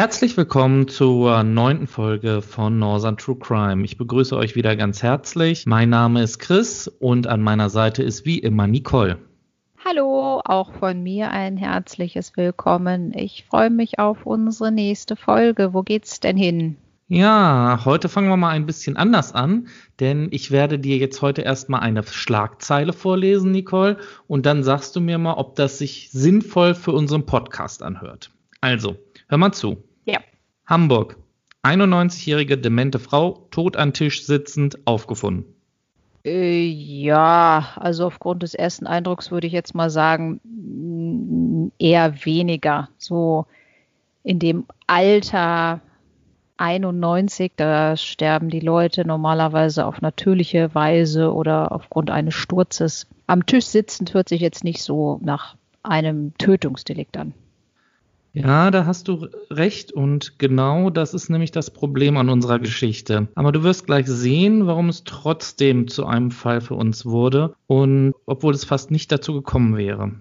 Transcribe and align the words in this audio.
Herzlich 0.00 0.34
willkommen 0.38 0.88
zur 0.88 1.42
neunten 1.42 1.86
Folge 1.86 2.40
von 2.40 2.78
Northern 2.78 3.18
True 3.18 3.36
Crime. 3.38 3.84
Ich 3.84 3.98
begrüße 3.98 4.34
euch 4.34 4.56
wieder 4.56 4.74
ganz 4.74 5.02
herzlich. 5.02 5.66
Mein 5.66 5.90
Name 5.90 6.22
ist 6.22 6.38
Chris 6.38 6.88
und 6.88 7.26
an 7.26 7.42
meiner 7.42 7.68
Seite 7.68 8.02
ist 8.02 8.24
wie 8.24 8.38
immer 8.38 8.66
Nicole. 8.66 9.18
Hallo, 9.84 10.40
auch 10.42 10.72
von 10.72 11.02
mir 11.02 11.32
ein 11.32 11.58
herzliches 11.58 12.34
Willkommen. 12.38 13.12
Ich 13.14 13.44
freue 13.44 13.68
mich 13.68 13.98
auf 13.98 14.24
unsere 14.24 14.72
nächste 14.72 15.16
Folge. 15.16 15.74
Wo 15.74 15.82
geht's 15.82 16.18
denn 16.18 16.38
hin? 16.38 16.78
Ja, 17.08 17.82
heute 17.84 18.08
fangen 18.08 18.30
wir 18.30 18.38
mal 18.38 18.52
ein 18.52 18.64
bisschen 18.64 18.96
anders 18.96 19.34
an, 19.34 19.68
denn 20.00 20.28
ich 20.30 20.50
werde 20.50 20.78
dir 20.78 20.96
jetzt 20.96 21.20
heute 21.20 21.42
erstmal 21.42 21.80
eine 21.80 22.04
Schlagzeile 22.04 22.94
vorlesen, 22.94 23.50
Nicole, 23.50 23.98
und 24.26 24.46
dann 24.46 24.64
sagst 24.64 24.96
du 24.96 25.02
mir 25.02 25.18
mal, 25.18 25.34
ob 25.34 25.56
das 25.56 25.76
sich 25.76 26.08
sinnvoll 26.10 26.74
für 26.74 26.92
unseren 26.92 27.26
Podcast 27.26 27.82
anhört. 27.82 28.30
Also, 28.62 28.96
hör 29.28 29.36
mal 29.36 29.52
zu. 29.52 29.89
Ja. 30.04 30.20
Hamburg. 30.66 31.16
91-jährige 31.62 32.56
demente 32.56 32.98
Frau, 32.98 33.46
tot 33.50 33.76
an 33.76 33.92
Tisch 33.92 34.24
sitzend, 34.24 34.78
aufgefunden. 34.86 35.44
Äh, 36.24 36.66
ja, 36.66 37.68
also 37.76 38.06
aufgrund 38.06 38.42
des 38.42 38.54
ersten 38.54 38.86
Eindrucks 38.86 39.30
würde 39.30 39.46
ich 39.46 39.52
jetzt 39.52 39.74
mal 39.74 39.90
sagen, 39.90 40.40
eher 41.78 42.24
weniger. 42.24 42.88
So 42.98 43.46
in 44.22 44.38
dem 44.38 44.66
Alter 44.86 45.80
91, 46.58 47.52
da 47.56 47.96
sterben 47.96 48.50
die 48.50 48.60
Leute 48.60 49.06
normalerweise 49.06 49.86
auf 49.86 50.02
natürliche 50.02 50.74
Weise 50.74 51.32
oder 51.32 51.72
aufgrund 51.72 52.10
eines 52.10 52.34
Sturzes. 52.34 53.06
Am 53.26 53.46
Tisch 53.46 53.66
sitzend 53.66 54.12
hört 54.12 54.28
sich 54.28 54.42
jetzt 54.42 54.62
nicht 54.62 54.82
so 54.82 55.18
nach 55.22 55.56
einem 55.82 56.34
Tötungsdelikt 56.36 57.16
an. 57.16 57.32
Ja, 58.32 58.70
da 58.70 58.86
hast 58.86 59.08
du 59.08 59.26
recht 59.50 59.90
und 59.90 60.38
genau 60.38 60.90
das 60.90 61.14
ist 61.14 61.30
nämlich 61.30 61.50
das 61.50 61.70
Problem 61.70 62.16
an 62.16 62.28
unserer 62.28 62.60
Geschichte. 62.60 63.28
Aber 63.34 63.50
du 63.50 63.64
wirst 63.64 63.86
gleich 63.86 64.06
sehen, 64.06 64.66
warum 64.66 64.88
es 64.88 65.02
trotzdem 65.02 65.88
zu 65.88 66.06
einem 66.06 66.30
Fall 66.30 66.60
für 66.60 66.74
uns 66.74 67.04
wurde 67.04 67.54
und 67.66 68.14
obwohl 68.26 68.54
es 68.54 68.64
fast 68.64 68.92
nicht 68.92 69.10
dazu 69.10 69.34
gekommen 69.34 69.76
wäre. 69.76 70.12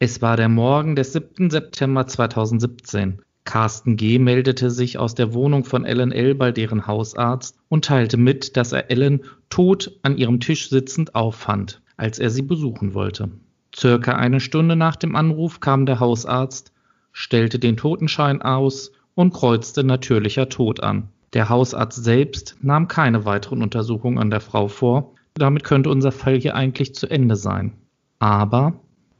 Es 0.00 0.20
war 0.20 0.36
der 0.36 0.48
Morgen 0.48 0.96
des 0.96 1.12
7. 1.12 1.50
September 1.50 2.06
2017. 2.06 3.22
Carsten 3.44 3.96
G. 3.96 4.18
meldete 4.18 4.70
sich 4.70 4.98
aus 4.98 5.14
der 5.14 5.32
Wohnung 5.32 5.64
von 5.64 5.84
Ellen 5.84 6.10
L. 6.10 6.34
bei 6.34 6.50
deren 6.50 6.88
Hausarzt 6.88 7.56
und 7.68 7.84
teilte 7.84 8.16
mit, 8.16 8.56
dass 8.56 8.72
er 8.72 8.90
Ellen 8.90 9.22
tot 9.50 9.98
an 10.02 10.18
ihrem 10.18 10.40
Tisch 10.40 10.68
sitzend 10.68 11.14
auffand, 11.14 11.80
als 11.96 12.18
er 12.18 12.30
sie 12.30 12.42
besuchen 12.42 12.92
wollte. 12.92 13.30
Circa 13.74 14.16
eine 14.16 14.40
Stunde 14.40 14.74
nach 14.74 14.96
dem 14.96 15.14
Anruf 15.14 15.60
kam 15.60 15.86
der 15.86 16.00
Hausarzt, 16.00 16.72
stellte 17.18 17.58
den 17.58 17.78
Totenschein 17.78 18.42
aus 18.42 18.92
und 19.14 19.32
kreuzte 19.32 19.82
natürlicher 19.82 20.50
Tod 20.50 20.82
an. 20.82 21.08
Der 21.32 21.48
Hausarzt 21.48 22.04
selbst 22.04 22.56
nahm 22.60 22.88
keine 22.88 23.24
weiteren 23.24 23.62
Untersuchungen 23.62 24.18
an 24.18 24.28
der 24.28 24.42
Frau 24.42 24.68
vor. 24.68 25.14
Damit 25.32 25.64
könnte 25.64 25.88
unser 25.88 26.12
Fall 26.12 26.38
hier 26.38 26.54
eigentlich 26.54 26.94
zu 26.94 27.08
Ende 27.08 27.36
sein. 27.36 27.72
Aber. 28.18 28.74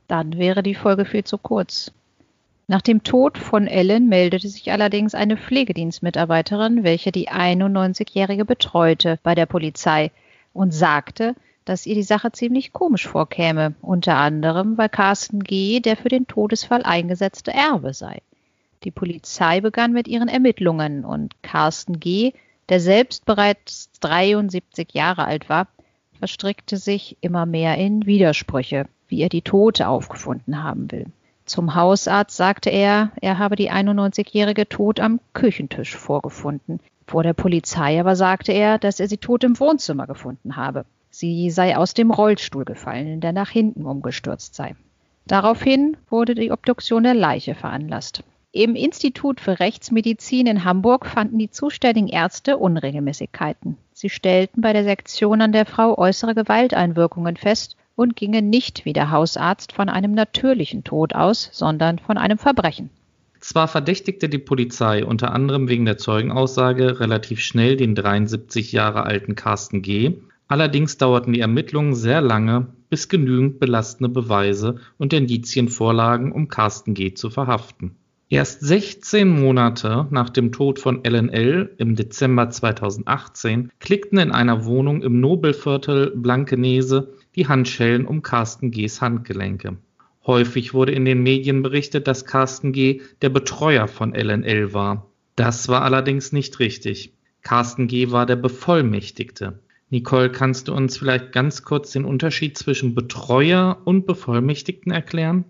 Dann 0.09 0.37
wäre 0.37 0.63
die 0.63 0.75
Folge 0.75 1.07
viel 1.07 1.25
zu 1.25 1.39
kurz. 1.39 1.91
Nach 2.69 2.83
dem 2.83 3.03
Tod 3.03 3.39
von 3.39 3.67
Ellen 3.67 4.11
meldete 4.11 4.49
sich 4.49 4.71
allerdings 4.71 5.15
eine 5.15 5.39
Pflegedienstmitarbeiterin, 5.39 6.85
welche 6.85 7.13
die 7.13 7.31
91-Jährige 7.31 8.45
betreute, 8.45 9.19
bei 9.23 9.35
der 9.35 9.47
Polizei 9.47 10.11
und 10.53 10.75
sagte, 10.75 11.35
dass 11.67 11.85
ihr 11.85 11.95
die 11.95 12.03
Sache 12.03 12.33
ziemlich 12.33 12.73
komisch 12.73 13.07
vorkäme, 13.07 13.75
unter 13.83 14.17
anderem 14.17 14.79
weil 14.79 14.89
Carsten 14.89 15.43
G. 15.43 15.81
der 15.81 15.97
für 15.97 16.09
den 16.09 16.27
Todesfall 16.27 16.83
eingesetzte 16.83 17.53
Erbe 17.53 17.93
sei. 17.93 18.23
Die 18.85 18.91
Polizei 18.91 19.61
begann 19.61 19.93
mit 19.93 20.09
ihren 20.09 20.29
Ermittlungen 20.29 21.05
und 21.05 21.35
Carsten 21.43 22.01
G., 22.01 22.33
der 22.69 22.81
selbst 22.81 23.25
bereits 23.27 23.91
73 24.01 24.89
Jahre 24.93 25.25
alt 25.25 25.49
war, 25.49 25.67
verstrickte 26.19 26.77
sich 26.77 27.17
immer 27.21 27.47
mehr 27.47 27.77
in 27.79 28.07
Widersprüche, 28.07 28.87
wie 29.09 29.21
er 29.21 29.29
die 29.29 29.43
Tote 29.43 29.89
aufgefunden 29.89 30.63
haben 30.63 30.91
will. 30.91 31.07
Zum 31.47 31.75
Hausarzt 31.75 32.37
sagte 32.37 32.71
er, 32.71 33.13
er 33.21 33.39
habe 33.39 33.57
die 33.57 33.71
91-Jährige 33.71 34.69
tot 34.69 34.99
am 34.99 35.21
Küchentisch 35.33 35.97
vorgefunden. 35.97 36.81
Vor 37.07 37.23
der 37.23 37.35
Polizei 37.35 38.01
aber 38.01 38.17
sagte 38.17 38.53
er, 38.53 38.79
dass 38.79 38.99
er 38.99 39.09
sie 39.09 39.19
tot 39.19 39.45
im 39.45 39.59
Wohnzimmer 39.61 40.09
gefunden 40.09 40.57
habe. 40.57 40.85
Sie 41.19 41.49
sei 41.49 41.79
aus 41.79 41.95
dem 41.95 42.11
Rollstuhl 42.11 42.67
gefallen, 42.67 43.23
der 43.23 43.33
nach 43.33 43.49
hinten 43.49 43.87
umgestürzt 43.87 44.55
sei. 44.55 44.77
Daraufhin 45.27 45.97
wurde 46.11 46.35
die 46.35 46.51
Obduktion 46.51 47.05
der 47.05 47.15
Leiche 47.15 47.55
veranlasst. 47.55 48.23
Im 48.53 48.75
Institut 48.75 49.41
für 49.41 49.59
Rechtsmedizin 49.59 50.47
in 50.47 50.65
Hamburg 50.65 51.07
fanden 51.07 51.39
die 51.39 51.49
zuständigen 51.49 52.09
Ärzte 52.09 52.59
Unregelmäßigkeiten. 52.59 53.79
Sie 53.95 54.11
stellten 54.11 54.61
bei 54.61 54.75
der 54.75 54.85
Sektion 54.85 55.41
an 55.41 55.53
der 55.53 55.65
Frau 55.65 55.97
äußere 55.97 56.35
Gewalteinwirkungen 56.35 57.39
fest 57.39 57.79
und 57.95 58.15
ginge 58.15 58.43
nicht 58.43 58.85
wie 58.85 58.93
der 58.93 59.11
Hausarzt 59.11 59.73
von 59.73 59.89
einem 59.89 60.13
natürlichen 60.13 60.85
Tod 60.85 61.15
aus, 61.15 61.49
sondern 61.51 61.99
von 61.99 62.19
einem 62.19 62.37
Verbrechen. 62.37 62.91
Zwar 63.41 63.69
verdächtigte 63.69 64.29
die 64.29 64.37
Polizei 64.37 65.03
unter 65.03 65.33
anderem 65.33 65.71
wegen 65.71 65.87
der 65.87 65.97
Zeugenaussage 65.97 67.01
relativ 67.01 67.41
schnell 67.41 67.79
den 67.79 67.95
73 67.95 68.73
Jahre 68.73 69.05
alten 69.05 69.35
Carsten 69.35 69.81
G., 69.81 70.19
allerdings 70.49 70.99
dauerten 70.99 71.33
die 71.33 71.41
Ermittlungen 71.41 71.95
sehr 71.95 72.21
lange, 72.21 72.69
bis 72.89 73.09
genügend 73.09 73.59
belastende 73.59 74.09
Beweise 74.09 74.77
und 74.99 75.13
Indizien 75.13 75.69
vorlagen, 75.69 76.33
um 76.33 76.49
Carsten 76.49 76.95
G. 76.95 77.15
zu 77.15 77.31
verhaften. 77.31 77.97
Erst 78.29 78.61
16 78.61 79.29
Monate 79.29 80.09
nach 80.11 80.31
dem 80.31 80.51
Tod 80.51 80.81
von 80.81 81.05
LNL 81.05 81.75
im 81.79 81.95
Dezember 81.95 82.51
2018 82.51 83.71
klickten 83.79 84.19
in 84.19 84.33
einer 84.33 84.65
Wohnung 84.65 85.03
im 85.03 85.21
Nobelviertel 85.21 86.11
Blankenese 86.17 87.15
die 87.37 87.47
Handschellen 87.47 88.05
um 88.05 88.23
Carsten 88.23 88.73
G.s 88.73 89.01
Handgelenke. 89.01 89.77
Häufig 90.27 90.75
wurde 90.75 90.91
in 90.91 91.05
den 91.05 91.23
Medien 91.23 91.63
berichtet, 91.63 92.09
dass 92.09 92.25
Carsten 92.25 92.73
G. 92.73 93.01
der 93.23 93.29
Betreuer 93.29 93.87
von 93.87 94.13
LNL 94.13 94.75
war. 94.75 95.07
Das 95.37 95.69
war 95.69 95.83
allerdings 95.83 96.33
nicht 96.33 96.59
richtig. 96.59 97.13
Carsten 97.43 97.87
G. 97.87 98.11
war 98.11 98.27
der 98.27 98.35
Bevollmächtigte. 98.35 99.61
Nicole, 99.91 100.31
kannst 100.31 100.69
du 100.69 100.75
uns 100.75 100.99
vielleicht 100.99 101.33
ganz 101.33 101.63
kurz 101.63 101.93
den 101.93 102.05
Unterschied 102.05 102.59
zwischen 102.59 102.95
Betreuer 102.95 103.79
und 103.85 104.07
Bevollmächtigten 104.07 104.91
erklären? 104.93 105.45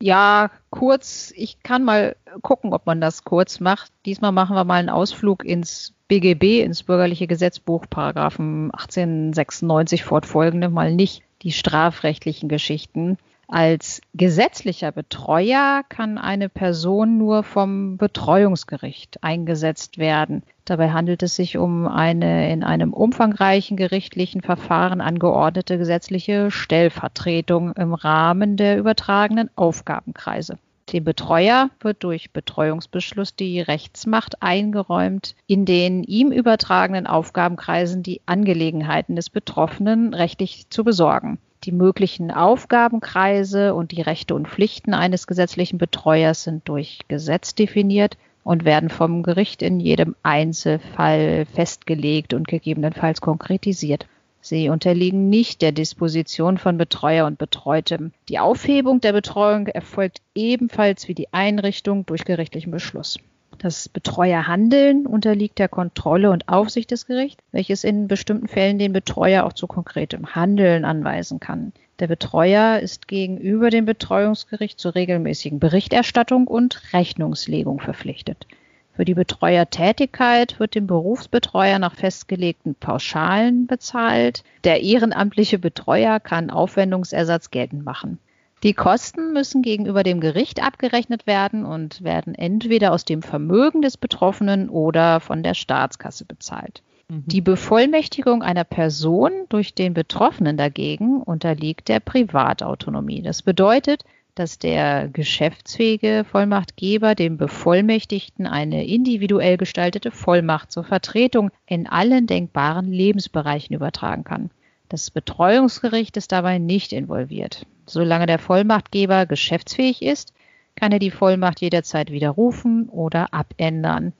Ja, 0.00 0.50
kurz. 0.70 1.32
Ich 1.36 1.62
kann 1.62 1.84
mal 1.84 2.16
gucken, 2.40 2.72
ob 2.72 2.86
man 2.86 3.00
das 3.00 3.22
kurz 3.22 3.60
macht. 3.60 3.92
Diesmal 4.04 4.32
machen 4.32 4.56
wir 4.56 4.64
mal 4.64 4.80
einen 4.80 4.88
Ausflug 4.88 5.44
ins 5.44 5.94
BGB, 6.08 6.62
ins 6.62 6.82
Bürgerliche 6.82 7.26
Gesetzbuch, 7.26 7.84
Paragraphen 7.88 8.70
1896 8.72 10.02
fortfolgende, 10.02 10.70
mal 10.70 10.92
nicht 10.92 11.22
die 11.42 11.52
strafrechtlichen 11.52 12.48
Geschichten. 12.48 13.16
Als 13.54 14.00
gesetzlicher 14.14 14.92
Betreuer 14.92 15.82
kann 15.90 16.16
eine 16.16 16.48
Person 16.48 17.18
nur 17.18 17.42
vom 17.42 17.98
Betreuungsgericht 17.98 19.22
eingesetzt 19.22 19.98
werden. 19.98 20.42
Dabei 20.64 20.92
handelt 20.92 21.22
es 21.22 21.36
sich 21.36 21.58
um 21.58 21.86
eine 21.86 22.50
in 22.50 22.64
einem 22.64 22.94
umfangreichen 22.94 23.76
gerichtlichen 23.76 24.40
Verfahren 24.40 25.02
angeordnete 25.02 25.76
gesetzliche 25.76 26.50
Stellvertretung 26.50 27.74
im 27.74 27.92
Rahmen 27.92 28.56
der 28.56 28.78
übertragenen 28.78 29.50
Aufgabenkreise. 29.54 30.56
Dem 30.90 31.04
Betreuer 31.04 31.68
wird 31.80 32.04
durch 32.04 32.30
Betreuungsbeschluss 32.32 33.36
die 33.36 33.60
Rechtsmacht 33.60 34.42
eingeräumt, 34.42 35.34
in 35.46 35.66
den 35.66 36.04
ihm 36.04 36.32
übertragenen 36.32 37.06
Aufgabenkreisen 37.06 38.02
die 38.02 38.22
Angelegenheiten 38.24 39.14
des 39.14 39.28
Betroffenen 39.28 40.14
rechtlich 40.14 40.70
zu 40.70 40.84
besorgen. 40.84 41.38
Die 41.64 41.72
möglichen 41.72 42.32
Aufgabenkreise 42.32 43.74
und 43.74 43.92
die 43.92 44.00
Rechte 44.02 44.34
und 44.34 44.48
Pflichten 44.48 44.94
eines 44.94 45.28
gesetzlichen 45.28 45.78
Betreuers 45.78 46.42
sind 46.42 46.68
durch 46.68 47.00
Gesetz 47.06 47.54
definiert 47.54 48.16
und 48.42 48.64
werden 48.64 48.88
vom 48.88 49.22
Gericht 49.22 49.62
in 49.62 49.78
jedem 49.78 50.16
Einzelfall 50.24 51.46
festgelegt 51.46 52.34
und 52.34 52.48
gegebenenfalls 52.48 53.20
konkretisiert. 53.20 54.06
Sie 54.40 54.68
unterliegen 54.70 55.28
nicht 55.28 55.62
der 55.62 55.70
Disposition 55.70 56.58
von 56.58 56.76
Betreuer 56.76 57.26
und 57.26 57.38
Betreutem. 57.38 58.10
Die 58.28 58.40
Aufhebung 58.40 59.00
der 59.00 59.12
Betreuung 59.12 59.68
erfolgt 59.68 60.20
ebenfalls 60.34 61.06
wie 61.06 61.14
die 61.14 61.32
Einrichtung 61.32 62.04
durch 62.06 62.24
gerichtlichen 62.24 62.72
Beschluss. 62.72 63.18
Das 63.62 63.88
Betreuerhandeln 63.88 65.06
unterliegt 65.06 65.60
der 65.60 65.68
Kontrolle 65.68 66.32
und 66.32 66.48
Aufsicht 66.48 66.90
des 66.90 67.06
Gerichts, 67.06 67.44
welches 67.52 67.84
in 67.84 68.08
bestimmten 68.08 68.48
Fällen 68.48 68.76
den 68.80 68.92
Betreuer 68.92 69.44
auch 69.44 69.52
zu 69.52 69.68
konkretem 69.68 70.34
Handeln 70.34 70.84
anweisen 70.84 71.38
kann. 71.38 71.72
Der 72.00 72.08
Betreuer 72.08 72.80
ist 72.80 73.06
gegenüber 73.06 73.70
dem 73.70 73.84
Betreuungsgericht 73.84 74.80
zur 74.80 74.96
regelmäßigen 74.96 75.60
Berichterstattung 75.60 76.48
und 76.48 76.92
Rechnungslegung 76.92 77.78
verpflichtet. 77.78 78.48
Für 78.96 79.04
die 79.04 79.14
Betreuertätigkeit 79.14 80.58
wird 80.58 80.74
dem 80.74 80.88
Berufsbetreuer 80.88 81.78
nach 81.78 81.94
festgelegten 81.94 82.74
Pauschalen 82.74 83.68
bezahlt. 83.68 84.42
Der 84.64 84.82
ehrenamtliche 84.82 85.60
Betreuer 85.60 86.18
kann 86.18 86.50
Aufwendungsersatz 86.50 87.52
geltend 87.52 87.84
machen. 87.84 88.18
Die 88.62 88.74
Kosten 88.74 89.32
müssen 89.32 89.62
gegenüber 89.62 90.04
dem 90.04 90.20
Gericht 90.20 90.62
abgerechnet 90.62 91.26
werden 91.26 91.64
und 91.64 92.04
werden 92.04 92.34
entweder 92.34 92.92
aus 92.92 93.04
dem 93.04 93.22
Vermögen 93.22 93.82
des 93.82 93.96
Betroffenen 93.96 94.68
oder 94.68 95.18
von 95.18 95.42
der 95.42 95.54
Staatskasse 95.54 96.24
bezahlt. 96.24 96.82
Mhm. 97.08 97.24
Die 97.26 97.40
Bevollmächtigung 97.40 98.42
einer 98.42 98.64
Person 98.64 99.32
durch 99.48 99.74
den 99.74 99.94
Betroffenen 99.94 100.56
dagegen 100.56 101.22
unterliegt 101.22 101.88
der 101.88 101.98
Privatautonomie. 101.98 103.22
Das 103.22 103.42
bedeutet, 103.42 104.04
dass 104.36 104.58
der 104.58 105.08
geschäftsfähige 105.08 106.24
Vollmachtgeber 106.24 107.14
dem 107.14 107.36
Bevollmächtigten 107.36 108.46
eine 108.46 108.86
individuell 108.86 109.56
gestaltete 109.56 110.10
Vollmacht 110.10 110.72
zur 110.72 110.84
Vertretung 110.84 111.50
in 111.66 111.86
allen 111.86 112.26
denkbaren 112.26 112.90
Lebensbereichen 112.90 113.74
übertragen 113.74 114.24
kann. 114.24 114.50
Das 114.92 115.10
Betreuungsgericht 115.10 116.18
ist 116.18 116.32
dabei 116.32 116.58
nicht 116.58 116.92
involviert. 116.92 117.64
Solange 117.86 118.26
der 118.26 118.38
Vollmachtgeber 118.38 119.24
geschäftsfähig 119.24 120.02
ist, 120.02 120.34
kann 120.76 120.92
er 120.92 120.98
die 120.98 121.10
Vollmacht 121.10 121.62
jederzeit 121.62 122.10
widerrufen 122.10 122.90
oder 122.90 123.32
abändern. 123.32 124.12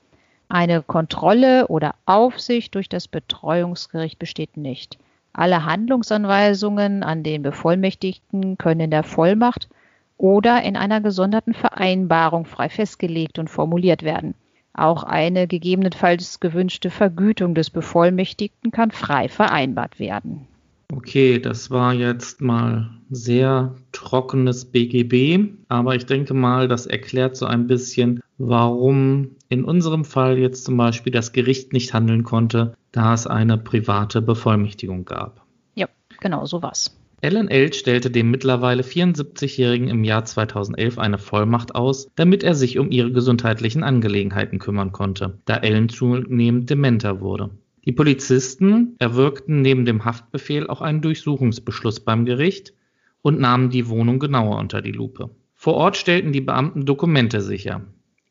Eine 0.48 0.80
Kontrolle 0.80 1.69
oder 1.69 1.94
Aufsicht 2.06 2.74
durch 2.74 2.88
das 2.88 3.06
Betreuungsgericht 3.06 4.19
besteht 4.19 4.56
nicht. 4.56 4.96
Alle 5.34 5.66
Handlungsanweisungen 5.66 7.02
an 7.02 7.22
den 7.22 7.42
Bevollmächtigten 7.42 8.56
können 8.56 8.80
in 8.80 8.90
der 8.90 9.04
Vollmacht 9.04 9.69
oder 10.16 10.62
in 10.62 10.78
einer 10.78 11.02
gesonderten 11.02 11.52
Vereinbarung 11.52 12.46
frei 12.46 12.70
festgelegt 12.70 13.38
und 13.38 13.50
formuliert 13.50 14.04
werden. 14.04 14.34
Auch 14.72 15.02
eine 15.02 15.46
gegebenenfalls 15.46 16.40
gewünschte 16.40 16.88
Vergütung 16.88 17.54
des 17.54 17.69
Bevollmächtigten 17.69 18.70
kann 18.70 18.90
frei 18.90 19.28
vereinbart 19.28 19.98
werden. 19.98 20.48
Okay, 20.94 21.38
das 21.38 21.70
war 21.70 21.94
jetzt 21.94 22.42
mal 22.42 22.90
sehr 23.08 23.74
trockenes 23.92 24.66
BGB, 24.66 25.54
aber 25.68 25.94
ich 25.94 26.04
denke 26.04 26.34
mal, 26.34 26.68
das 26.68 26.86
erklärt 26.86 27.34
so 27.34 27.46
ein 27.46 27.66
bisschen, 27.66 28.20
warum 28.36 29.30
in 29.48 29.64
unserem 29.64 30.04
Fall 30.04 30.38
jetzt 30.38 30.64
zum 30.66 30.76
Beispiel 30.76 31.10
das 31.10 31.32
Gericht 31.32 31.72
nicht 31.72 31.94
handeln 31.94 32.24
konnte, 32.24 32.74
da 32.92 33.14
es 33.14 33.26
eine 33.26 33.56
private 33.56 34.20
Bevollmächtigung 34.20 35.06
gab. 35.06 35.40
Ja, 35.74 35.88
genau 36.20 36.44
so 36.44 36.62
was. 36.62 36.94
Ellen 37.22 37.48
L. 37.48 37.72
stellte 37.72 38.10
dem 38.10 38.30
mittlerweile 38.30 38.82
74-Jährigen 38.82 39.88
im 39.88 40.04
Jahr 40.04 40.26
2011 40.26 40.98
eine 40.98 41.16
Vollmacht 41.16 41.74
aus, 41.74 42.08
damit 42.16 42.42
er 42.42 42.54
sich 42.54 42.78
um 42.78 42.90
ihre 42.90 43.12
gesundheitlichen 43.12 43.82
Angelegenheiten 43.82 44.58
kümmern 44.58 44.92
konnte, 44.92 45.38
da 45.46 45.56
Ellen 45.56 45.88
zunehmend 45.88 46.68
dementer 46.68 47.20
wurde. 47.22 47.50
Die 47.84 47.93
Polizisten 47.93 48.94
erwirkten 48.99 49.61
neben 49.61 49.84
dem 49.84 50.05
Haftbefehl 50.05 50.69
auch 50.69 50.82
einen 50.82 51.02
Durchsuchungsbeschluss 51.02 52.00
beim 52.00 52.25
Gericht 52.25 52.75
und 53.23 53.40
nahmen 53.40 53.70
die 53.70 53.88
Wohnung 53.88 54.20
genauer 54.20 54.58
unter 54.58 54.82
die 54.82 54.93
Lupe. 54.93 55.31
Vor 55.55 55.75
Ort 55.75 55.96
stellten 55.96 56.32
die 56.32 56.40
Beamten 56.40 56.87
Dokumente 56.87 57.40
sicher. 57.40 57.82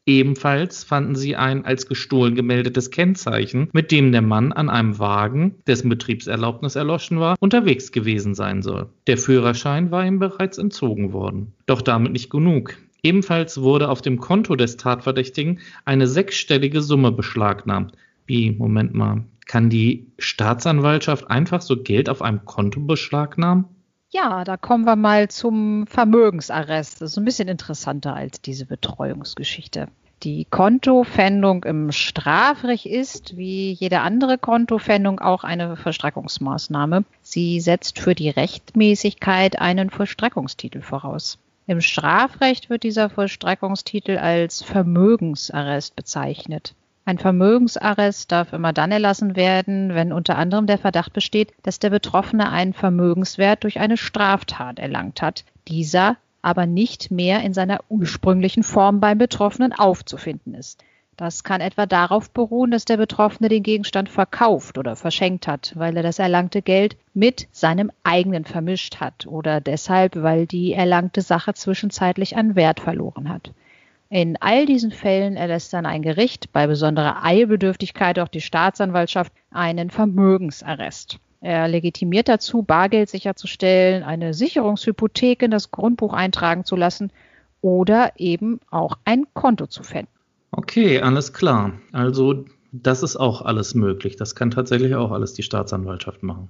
Ebenfalls 0.06 0.84
fanden 0.84 1.16
sie 1.16 1.36
ein 1.36 1.64
als 1.64 1.86
gestohlen 1.86 2.34
gemeldetes 2.34 2.90
Kennzeichen, 2.90 3.70
mit 3.72 3.92
dem 3.92 4.12
der 4.12 4.22
Mann 4.24 4.52
an 4.52 4.70
einem 4.70 4.98
Wagen, 5.00 5.56
dessen 5.68 5.90
Betriebserlaubnis 5.90 6.76
erloschen 6.76 7.20
war, 7.20 7.36
unterwegs 7.40 7.92
gewesen 7.92 8.34
sein 8.34 8.62
soll. 8.64 8.90
Der 9.08 9.18
Führerschein 9.18 9.92
war 9.92 10.06
ihm 10.06 10.18
bereits 10.18 10.58
entzogen 10.58 11.14
worden. 11.14 11.54
Doch 11.68 11.82
damit 11.82 12.14
nicht 12.14 12.30
genug. 12.30 12.78
Ebenfalls 13.04 13.62
wurde 13.62 13.90
auf 13.90 14.02
dem 14.02 14.20
Konto 14.20 14.56
des 14.56 14.78
Tatverdächtigen 14.78 15.60
eine 15.86 16.08
sechsstellige 16.08 16.82
Summe 16.82 17.12
beschlagnahmt. 17.12 17.94
Wie, 18.32 18.52
Moment 18.52 18.94
mal, 18.94 19.26
kann 19.46 19.70
die 19.70 20.14
Staatsanwaltschaft 20.18 21.30
einfach 21.30 21.62
so 21.62 21.84
Geld 21.84 22.08
auf 22.08 22.22
einem 22.22 22.46
Konto 22.46 22.80
beschlagnahmen? 22.80 23.66
Ja, 24.10 24.46
da 24.46 24.56
kommen 24.56 24.86
wir 24.86 24.96
mal 24.96 25.28
zum 25.28 25.86
Vermögensarrest. 25.86 27.02
Das 27.02 27.12
ist 27.12 27.18
ein 27.18 27.26
bisschen 27.26 27.50
interessanter 27.50 28.16
als 28.16 28.42
diese 28.42 28.66
Betreuungsgeschichte. 28.66 29.90
Die 30.24 30.46
Kontofändung 30.50 31.66
im 31.66 31.92
Strafrecht 31.92 32.86
ist, 32.86 33.36
wie 33.36 33.74
jede 33.74 34.00
andere 34.00 34.38
Kontofändung, 34.38 35.20
auch 35.20 35.44
eine 35.44 35.76
Verstreckungsmaßnahme. 35.76 37.04
Sie 37.22 37.60
setzt 37.60 38.00
für 38.00 38.16
die 38.16 38.30
Rechtmäßigkeit 38.30 39.60
einen 39.60 39.90
Vollstreckungstitel 39.90 40.80
voraus. 40.80 41.38
Im 41.68 41.82
Strafrecht 41.82 42.70
wird 42.70 42.84
dieser 42.84 43.10
Vollstreckungstitel 43.10 44.18
als 44.20 44.64
Vermögensarrest 44.64 45.98
bezeichnet. 45.98 46.76
Ein 47.04 47.18
Vermögensarrest 47.18 48.32
darf 48.32 48.54
immer 48.54 48.74
dann 48.74 48.92
erlassen 48.92 49.36
werden, 49.36 49.96
wenn 49.96 50.14
unter 50.14 50.38
anderem 50.38 50.68
der 50.68 50.78
Verdacht 50.78 51.14
besteht, 51.14 51.52
dass 51.64 51.80
der 51.80 51.90
Betroffene 51.90 52.50
einen 52.52 52.74
Vermögenswert 52.74 53.64
durch 53.64 53.80
eine 53.80 53.98
Straftat 53.98 54.78
erlangt 54.78 55.22
hat, 55.22 55.44
dieser 55.68 56.18
aber 56.44 56.66
nicht 56.66 57.12
mehr 57.12 57.42
in 57.42 57.54
seiner 57.54 57.80
ursprünglichen 57.90 58.64
Form 58.64 59.00
beim 59.00 59.18
Betroffenen 59.18 59.74
aufzufinden 59.74 60.54
ist. 60.54 60.84
Das 61.18 61.44
kann 61.44 61.62
etwa 61.62 61.86
darauf 61.86 62.32
beruhen, 62.32 62.72
dass 62.72 62.86
der 62.86 62.98
Betroffene 62.98 63.50
den 63.50 63.62
Gegenstand 63.62 64.10
verkauft 64.10 64.78
oder 64.78 64.96
verschenkt 64.96 65.48
hat, 65.48 65.74
weil 65.76 65.96
er 65.98 66.04
das 66.04 66.18
erlangte 66.18 66.62
Geld 66.62 66.98
mit 67.14 67.48
seinem 67.52 67.92
eigenen 68.04 68.46
vermischt 68.46 69.00
hat 69.00 69.28
oder 69.28 69.62
deshalb, 69.62 70.16
weil 70.16 70.48
die 70.48 70.74
erlangte 70.74 71.22
Sache 71.22 71.54
zwischenzeitlich 71.54 72.38
an 72.38 72.56
Wert 72.56 72.80
verloren 72.80 73.30
hat. 73.30 73.52
In 74.12 74.36
all 74.42 74.66
diesen 74.66 74.92
Fällen 74.92 75.38
erlässt 75.38 75.72
dann 75.72 75.86
ein 75.86 76.02
Gericht, 76.02 76.52
bei 76.52 76.68
besonderer 76.68 77.24
Eilbedürftigkeit 77.24 78.20
auch 78.20 78.28
die 78.28 78.42
Staatsanwaltschaft, 78.42 79.32
einen 79.52 79.90
Vermögensarrest. 79.90 81.18
Er 81.40 81.70
legitimiert 81.70 82.28
dazu, 82.28 82.62
Bargeld 82.62 83.10
sicherzustellen, 83.10 84.04
eine 84.04 84.34
Sicherungshypothek 84.34 85.44
in 85.44 85.52
das 85.52 85.72
Grundbuch 85.72 86.12
eintragen 86.12 86.66
zu 86.66 86.76
lassen 86.76 87.14
oder 87.62 88.12
eben 88.18 88.60
auch 88.70 88.98
ein 89.06 89.28
Konto 89.34 89.68
zu 89.68 89.82
fänden. 89.82 90.14
Okay, 90.52 91.00
alles 91.00 91.32
klar. 91.32 91.72
Also 91.94 92.44
das 92.74 93.04
ist 93.04 93.16
auch 93.16 93.42
alles 93.42 93.76
möglich. 93.76 94.18
Das 94.18 94.36
kann 94.36 94.52
tatsächlich 94.52 94.94
auch 94.94 95.12
alles 95.12 95.36
die 95.36 95.44
Staatsanwaltschaft 95.44 96.22
machen. 96.22 96.50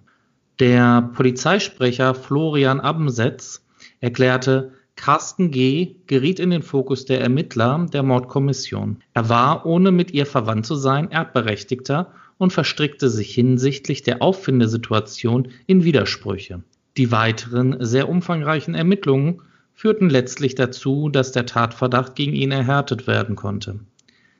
Der 0.59 1.11
Polizeisprecher 1.13 2.15
Florian 2.15 2.79
Abendsetz 2.79 3.63
erklärte, 3.99 4.73
Carsten 5.01 5.49
G. 5.49 5.95
geriet 6.05 6.39
in 6.39 6.51
den 6.51 6.61
Fokus 6.61 7.05
der 7.05 7.21
Ermittler 7.21 7.87
der 7.91 8.03
Mordkommission. 8.03 8.97
Er 9.15 9.29
war, 9.29 9.65
ohne 9.65 9.89
mit 9.89 10.11
ihr 10.11 10.27
verwandt 10.27 10.67
zu 10.67 10.75
sein, 10.75 11.09
Erbberechtigter 11.09 12.11
und 12.37 12.53
verstrickte 12.53 13.09
sich 13.09 13.33
hinsichtlich 13.33 14.03
der 14.03 14.21
Auffindesituation 14.21 15.47
in 15.65 15.83
Widersprüche. 15.83 16.61
Die 16.97 17.11
weiteren, 17.11 17.77
sehr 17.79 18.09
umfangreichen 18.09 18.75
Ermittlungen 18.75 19.41
führten 19.73 20.07
letztlich 20.07 20.53
dazu, 20.53 21.09
dass 21.09 21.31
der 21.31 21.47
Tatverdacht 21.47 22.13
gegen 22.13 22.33
ihn 22.33 22.51
erhärtet 22.51 23.07
werden 23.07 23.35
konnte. 23.35 23.79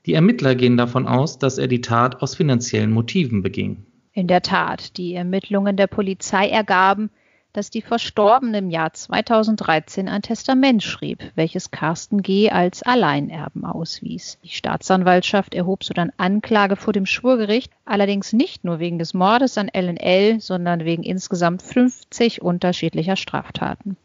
Die 0.06 0.13
Ermittler 0.13 0.53
gehen 0.53 0.77
davon 0.77 1.08
aus, 1.08 1.39
dass 1.39 1.58
er 1.58 1.68
die 1.68 1.82
Tat 1.82 2.22
aus 2.22 2.36
finanziellen 2.36 2.91
Motiven 2.91 3.41
beging. 3.41 3.84
In 4.13 4.27
der 4.27 4.44
Tat, 4.44 4.96
die 4.98 5.15
Ermittlungen 5.15 5.75
der 5.75 5.88
Polizei 5.88 6.50
ergaben, 6.50 7.10
dass 7.53 7.70
die 7.70 7.81
Verstorbene 7.81 8.60
im 8.60 8.70
Jahr 8.70 8.93
2013 8.93 10.08
ein 10.08 10.22
Testament 10.22 10.84
schrieb, 10.84 11.31
welches 11.36 11.72
Carsten 11.72 12.22
G. 12.22 12.50
als 12.50 12.84
Alleinerben 12.84 13.65
auswies. 13.65 14.38
Die 14.43 14.50
Staatsanwaltschaft 14.50 15.53
erhob 15.53 15.84
sodann 15.84 16.12
Anklage 16.17 16.75
vor 16.75 16.93
dem 16.93 17.05
Schwurgericht, 17.05 17.72
allerdings 17.86 18.34
nicht 18.34 18.63
nur 18.63 18.79
wegen 18.79 19.00
des 19.00 19.13
Mordes 19.13 19.58
an 19.58 19.67
Ellen 19.67 19.98
L., 19.98 20.39
sondern 20.39 20.86
wegen 20.86 21.03
insgesamt 21.03 21.62
50 21.62 22.41
unterschiedlicher 22.41 23.15
Straftaten. 23.15 23.98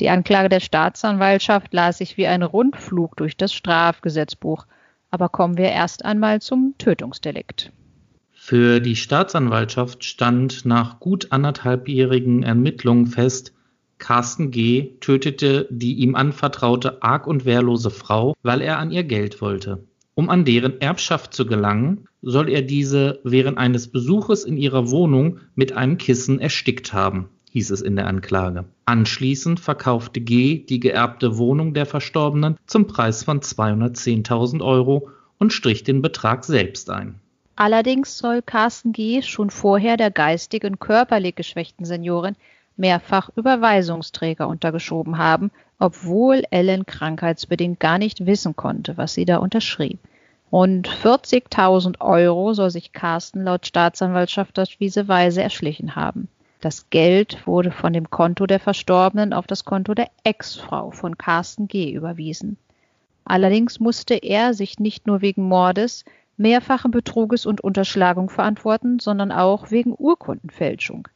Die 0.00 0.08
Anklage 0.08 0.48
der 0.48 0.60
Staatsanwaltschaft 0.60 1.74
las 1.74 1.98
sich 1.98 2.16
wie 2.16 2.26
ein 2.26 2.42
Rundflug 2.42 3.16
durch 3.16 3.36
das 3.36 3.52
Strafgesetzbuch. 3.52 4.66
Aber 5.10 5.28
kommen 5.28 5.58
wir 5.58 5.70
erst 5.70 6.04
einmal 6.04 6.40
zum 6.40 6.74
Tötungsdelikt. 6.78 7.70
Für 8.50 8.80
die 8.80 8.96
Staatsanwaltschaft 8.96 10.02
stand 10.02 10.66
nach 10.66 10.98
gut 10.98 11.28
anderthalbjährigen 11.30 12.42
Ermittlungen 12.42 13.06
fest, 13.06 13.52
Carsten 13.98 14.50
G. 14.50 14.96
tötete 14.98 15.68
die 15.70 15.94
ihm 15.98 16.16
anvertraute 16.16 17.00
arg 17.00 17.28
und 17.28 17.44
wehrlose 17.44 17.90
Frau, 17.90 18.34
weil 18.42 18.60
er 18.60 18.80
an 18.80 18.90
ihr 18.90 19.04
Geld 19.04 19.40
wollte. 19.40 19.84
Um 20.16 20.30
an 20.30 20.44
deren 20.44 20.80
Erbschaft 20.80 21.32
zu 21.32 21.46
gelangen, 21.46 22.08
soll 22.22 22.48
er 22.48 22.62
diese 22.62 23.20
während 23.22 23.56
eines 23.56 23.86
Besuches 23.86 24.42
in 24.42 24.56
ihrer 24.56 24.90
Wohnung 24.90 25.38
mit 25.54 25.76
einem 25.76 25.96
Kissen 25.96 26.40
erstickt 26.40 26.92
haben, 26.92 27.28
hieß 27.52 27.70
es 27.70 27.82
in 27.82 27.94
der 27.94 28.08
Anklage. 28.08 28.64
Anschließend 28.84 29.60
verkaufte 29.60 30.20
G. 30.20 30.64
die 30.64 30.80
geerbte 30.80 31.38
Wohnung 31.38 31.72
der 31.72 31.86
Verstorbenen 31.86 32.56
zum 32.66 32.88
Preis 32.88 33.22
von 33.22 33.42
210.000 33.42 34.60
Euro 34.60 35.08
und 35.38 35.52
strich 35.52 35.84
den 35.84 36.02
Betrag 36.02 36.44
selbst 36.44 36.90
ein. 36.90 37.20
Allerdings 37.56 38.16
soll 38.16 38.42
Carsten 38.42 38.92
G. 38.92 39.22
schon 39.22 39.50
vorher 39.50 39.96
der 39.96 40.10
geistig 40.10 40.64
und 40.64 40.80
körperlich 40.80 41.34
geschwächten 41.34 41.84
Seniorin 41.84 42.36
mehrfach 42.76 43.30
Überweisungsträger 43.36 44.48
untergeschoben 44.48 45.18
haben, 45.18 45.50
obwohl 45.78 46.42
Ellen 46.50 46.86
krankheitsbedingt 46.86 47.78
gar 47.78 47.98
nicht 47.98 48.26
wissen 48.26 48.56
konnte, 48.56 48.96
was 48.96 49.14
sie 49.14 49.24
da 49.24 49.36
unterschrieb. 49.36 49.98
Rund 50.52 50.88
40.000 50.88 52.00
Euro 52.00 52.54
soll 52.54 52.70
sich 52.70 52.92
Carsten 52.92 53.44
laut 53.44 53.66
Staatsanwaltschaft 53.66 54.58
auf 54.58 54.68
diese 54.80 55.06
Weise 55.06 55.42
erschlichen 55.42 55.94
haben. 55.94 56.28
Das 56.60 56.90
Geld 56.90 57.46
wurde 57.46 57.70
von 57.70 57.92
dem 57.92 58.10
Konto 58.10 58.46
der 58.46 58.60
Verstorbenen 58.60 59.32
auf 59.32 59.46
das 59.46 59.64
Konto 59.64 59.94
der 59.94 60.10
Ex-Frau 60.24 60.90
von 60.90 61.16
Carsten 61.16 61.68
G. 61.68 61.92
überwiesen. 61.92 62.58
Allerdings 63.24 63.80
musste 63.80 64.14
er 64.14 64.52
sich 64.52 64.78
nicht 64.78 65.06
nur 65.06 65.20
wegen 65.20 65.44
Mordes, 65.44 66.04
mehrfachen 66.40 66.90
Betruges 66.90 67.44
und 67.44 67.60
Unterschlagung 67.60 68.30
verantworten, 68.30 68.98
sondern 68.98 69.30
auch 69.30 69.70
wegen 69.70 69.94
Urkundenfälschung. 69.96 71.06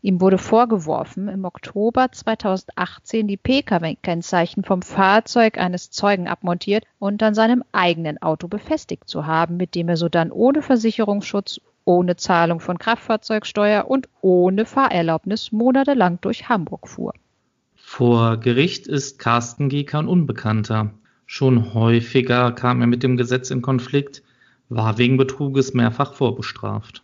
Ihm 0.00 0.20
wurde 0.20 0.38
vorgeworfen, 0.38 1.28
im 1.28 1.44
Oktober 1.44 2.10
2018 2.10 3.28
die 3.28 3.36
Pkw-Kennzeichen 3.36 4.64
vom 4.64 4.82
Fahrzeug 4.82 5.58
eines 5.58 5.90
Zeugen 5.90 6.26
abmontiert 6.26 6.84
und 6.98 7.22
an 7.22 7.34
seinem 7.34 7.62
eigenen 7.70 8.20
Auto 8.20 8.48
befestigt 8.48 9.08
zu 9.08 9.26
haben, 9.26 9.58
mit 9.58 9.76
dem 9.76 9.88
er 9.88 9.96
sodann 9.96 10.32
ohne 10.32 10.62
Versicherungsschutz, 10.62 11.60
ohne 11.84 12.16
Zahlung 12.16 12.58
von 12.58 12.78
Kraftfahrzeugsteuer 12.78 13.88
und 13.88 14.08
ohne 14.22 14.64
Fahrerlaubnis 14.64 15.52
monatelang 15.52 16.18
durch 16.20 16.48
Hamburg 16.48 16.88
fuhr. 16.88 17.12
Vor 17.76 18.38
Gericht 18.38 18.86
ist 18.86 19.18
Carsten 19.18 19.68
G. 19.68 19.84
kein 19.84 20.08
Unbekannter. 20.08 20.94
Schon 21.26 21.74
häufiger 21.74 22.52
kam 22.52 22.80
er 22.80 22.86
mit 22.86 23.02
dem 23.02 23.16
Gesetz 23.16 23.50
in 23.50 23.62
Konflikt, 23.62 24.22
war 24.74 24.98
wegen 24.98 25.16
Betruges 25.16 25.74
mehrfach 25.74 26.14
vorbestraft. 26.14 27.02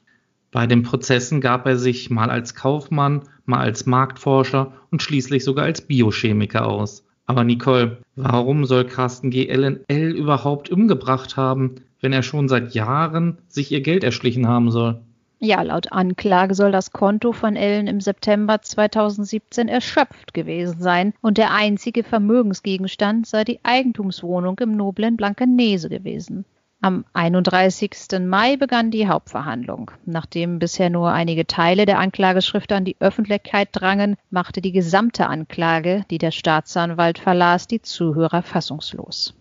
Bei 0.51 0.67
den 0.67 0.83
Prozessen 0.83 1.41
gab 1.41 1.67
er 1.67 1.77
sich 1.77 2.09
mal 2.09 2.31
als 2.31 2.55
Kaufmann, 2.55 3.23
mal 3.45 3.61
als 3.61 3.85
Marktforscher 3.85 4.73
und 4.91 5.03
schließlich 5.03 5.45
sogar 5.45 5.67
als 5.67 5.83
Biochemiker 5.83 6.67
aus. 6.67 7.05
Aber 7.27 7.45
Nicole, 7.45 7.99
warum 8.17 8.65
soll 8.65 8.87
Carsten 8.87 9.31
G. 9.31 9.45
LNL 9.53 10.17
überhaupt 10.17 10.71
umgebracht 10.71 11.37
haben, 11.37 11.75
wenn 12.01 12.15
er 12.15 12.23
schon 12.23 12.49
seit 12.49 12.73
Jahren 12.73 13.37
sich 13.49 13.71
ihr 13.71 13.83
Geld 13.83 14.03
erschlichen 14.03 14.49
haben 14.49 14.71
soll? 14.71 15.01
Ja, 15.41 15.63
laut 15.63 15.93
Anklage 15.93 16.55
soll 16.55 16.73
das 16.73 16.91
Konto 16.91 17.33
von 17.33 17.55
Ellen 17.55 17.87
im 17.87 18.01
September 18.01 18.61
2017 18.61 19.69
erschöpft 19.69 20.35
gewesen 20.35 20.81
sein 20.81 21.13
und 21.21 21.39
der 21.39 21.53
einzige 21.53 22.03
Vermögensgegenstand 22.03 23.27
sei 23.27 23.45
die 23.45 23.61
Eigentumswohnung 23.63 24.59
im 24.59 24.77
noblen 24.77 25.17
Blankenese 25.17 25.91
gewesen. 25.91 26.45
Am 26.81 27.05
31. 27.13 28.21
Mai 28.21 28.57
begann 28.57 28.93
die 28.93 29.09
Hauptverhandlung. 29.09 29.91
Nachdem 30.07 30.61
bisher 30.61 30.91
nur 30.91 31.11
einige 31.11 31.45
Teile 31.45 31.87
der 31.87 31.99
Anklageschrift 31.99 32.71
an 32.71 32.85
die 32.85 32.95
Öffentlichkeit 33.01 33.71
drangen, 33.73 34.15
machte 34.31 34.61
die 34.61 34.71
gesamte 34.71 35.27
Anklage, 35.27 36.05
die 36.09 36.19
der 36.19 36.31
Staatsanwalt 36.31 37.19
verlas, 37.19 37.67
die 37.67 37.83
Zuhörer 37.83 38.43
fassungslos. 38.43 39.35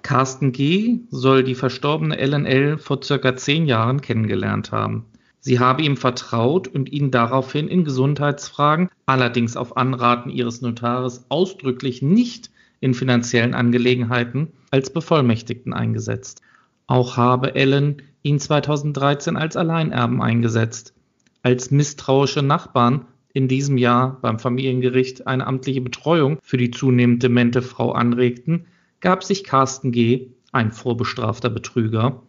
Carsten 0.00 0.52
G. 0.52 1.00
soll 1.10 1.44
die 1.44 1.54
verstorbene 1.54 2.16
LNL 2.16 2.78
vor 2.78 3.02
circa 3.02 3.36
zehn 3.36 3.66
Jahren 3.66 4.00
kennengelernt 4.00 4.72
haben. 4.72 5.04
Sie 5.40 5.58
habe 5.60 5.82
ihm 5.82 5.98
vertraut 5.98 6.68
und 6.68 6.90
ihn 6.90 7.10
daraufhin 7.10 7.68
in 7.68 7.84
Gesundheitsfragen, 7.84 8.88
allerdings 9.04 9.58
auf 9.58 9.76
Anraten 9.76 10.30
ihres 10.30 10.62
Notares, 10.62 11.26
ausdrücklich 11.28 12.00
nicht 12.00 12.50
in 12.80 12.94
finanziellen 12.94 13.52
Angelegenheiten 13.52 14.52
als 14.70 14.90
Bevollmächtigten 14.90 15.74
eingesetzt. 15.74 16.40
Auch 16.88 17.18
habe 17.18 17.54
Ellen 17.54 18.02
ihn 18.22 18.40
2013 18.40 19.36
als 19.36 19.56
Alleinerben 19.56 20.22
eingesetzt. 20.22 20.94
Als 21.42 21.70
misstrauische 21.70 22.42
Nachbarn 22.42 23.04
in 23.34 23.46
diesem 23.46 23.76
Jahr 23.76 24.18
beim 24.22 24.38
Familiengericht 24.38 25.26
eine 25.26 25.46
amtliche 25.46 25.82
Betreuung 25.82 26.38
für 26.42 26.56
die 26.56 26.70
zunehmend 26.70 27.22
demente 27.22 27.60
Frau 27.60 27.92
anregten, 27.92 28.64
gab 29.00 29.22
sich 29.22 29.44
Carsten 29.44 29.92
G., 29.92 30.28
ein 30.50 30.72
vorbestrafter 30.72 31.50
Betrüger, 31.50 32.22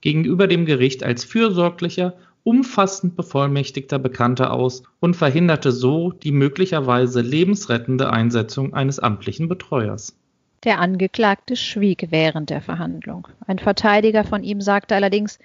gegenüber 0.00 0.46
dem 0.46 0.64
Gericht 0.64 1.04
als 1.04 1.24
fürsorglicher, 1.24 2.14
umfassend 2.42 3.16
bevollmächtigter 3.16 3.98
Bekannter 3.98 4.50
aus 4.50 4.82
und 4.98 5.14
verhinderte 5.14 5.72
so 5.72 6.10
die 6.10 6.32
möglicherweise 6.32 7.20
lebensrettende 7.20 8.10
Einsetzung 8.10 8.72
eines 8.72 8.98
amtlichen 8.98 9.48
Betreuers. 9.48 10.16
Der 10.66 10.80
Angeklagte 10.80 11.54
schwieg 11.54 12.08
während 12.10 12.50
der 12.50 12.60
Verhandlung. 12.60 13.28
Ein 13.46 13.60
Verteidiger 13.60 14.24
von 14.24 14.42
ihm 14.42 14.60
sagte 14.60 14.96
allerdings, 14.96 15.38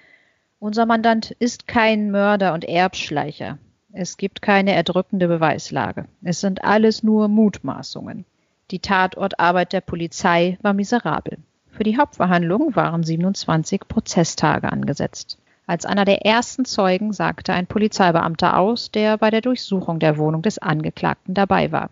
unser 0.58 0.84
Mandant 0.84 1.30
ist 1.38 1.68
kein 1.68 2.10
Mörder 2.10 2.52
und 2.54 2.64
Erbschleicher. 2.64 3.58
Es 3.92 4.16
gibt 4.16 4.42
keine 4.42 4.74
erdrückende 4.74 5.28
Beweislage. 5.28 6.06
Es 6.24 6.40
sind 6.40 6.64
alles 6.64 7.04
nur 7.04 7.28
Mutmaßungen. 7.28 8.24
Die 8.72 8.80
Tatortarbeit 8.80 9.72
der 9.72 9.80
Polizei 9.80 10.58
war 10.60 10.72
miserabel. 10.72 11.38
Für 11.70 11.84
die 11.84 11.98
Hauptverhandlung 11.98 12.74
waren 12.74 13.04
27 13.04 13.82
Prozesstage 13.86 14.72
angesetzt. 14.72 15.38
Als 15.68 15.86
einer 15.86 16.04
der 16.04 16.26
ersten 16.26 16.64
Zeugen 16.64 17.12
sagte 17.12 17.52
ein 17.52 17.68
Polizeibeamter 17.68 18.58
aus, 18.58 18.90
der 18.90 19.18
bei 19.18 19.30
der 19.30 19.40
Durchsuchung 19.40 20.00
der 20.00 20.18
Wohnung 20.18 20.42
des 20.42 20.58
Angeklagten 20.58 21.32
dabei 21.32 21.70
war. 21.70 21.90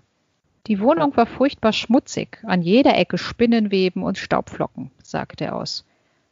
Die 0.67 0.81
Wohnung 0.81 1.17
war 1.17 1.27
furchtbar 1.27 1.73
schmutzig, 1.73 2.39
an 2.45 2.63
jeder 2.63 2.97
Ecke 2.97 3.19
Spinnenweben 3.19 4.03
und 4.03 4.19
Staubflocken, 4.19 4.91
sagte 5.03 5.45
er 5.45 5.57
aus. 5.57 5.87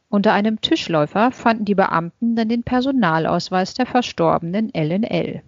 Unter 0.07 0.33
einem 0.33 0.61
Tischläufer 0.61 1.31
fanden 1.31 1.65
die 1.65 1.75
Beamten 1.75 2.35
dann 2.35 2.49
den 2.49 2.63
Personalausweis 2.63 3.73
der 3.73 3.85
verstorbenen 3.85 4.71
LNL. 4.73 5.41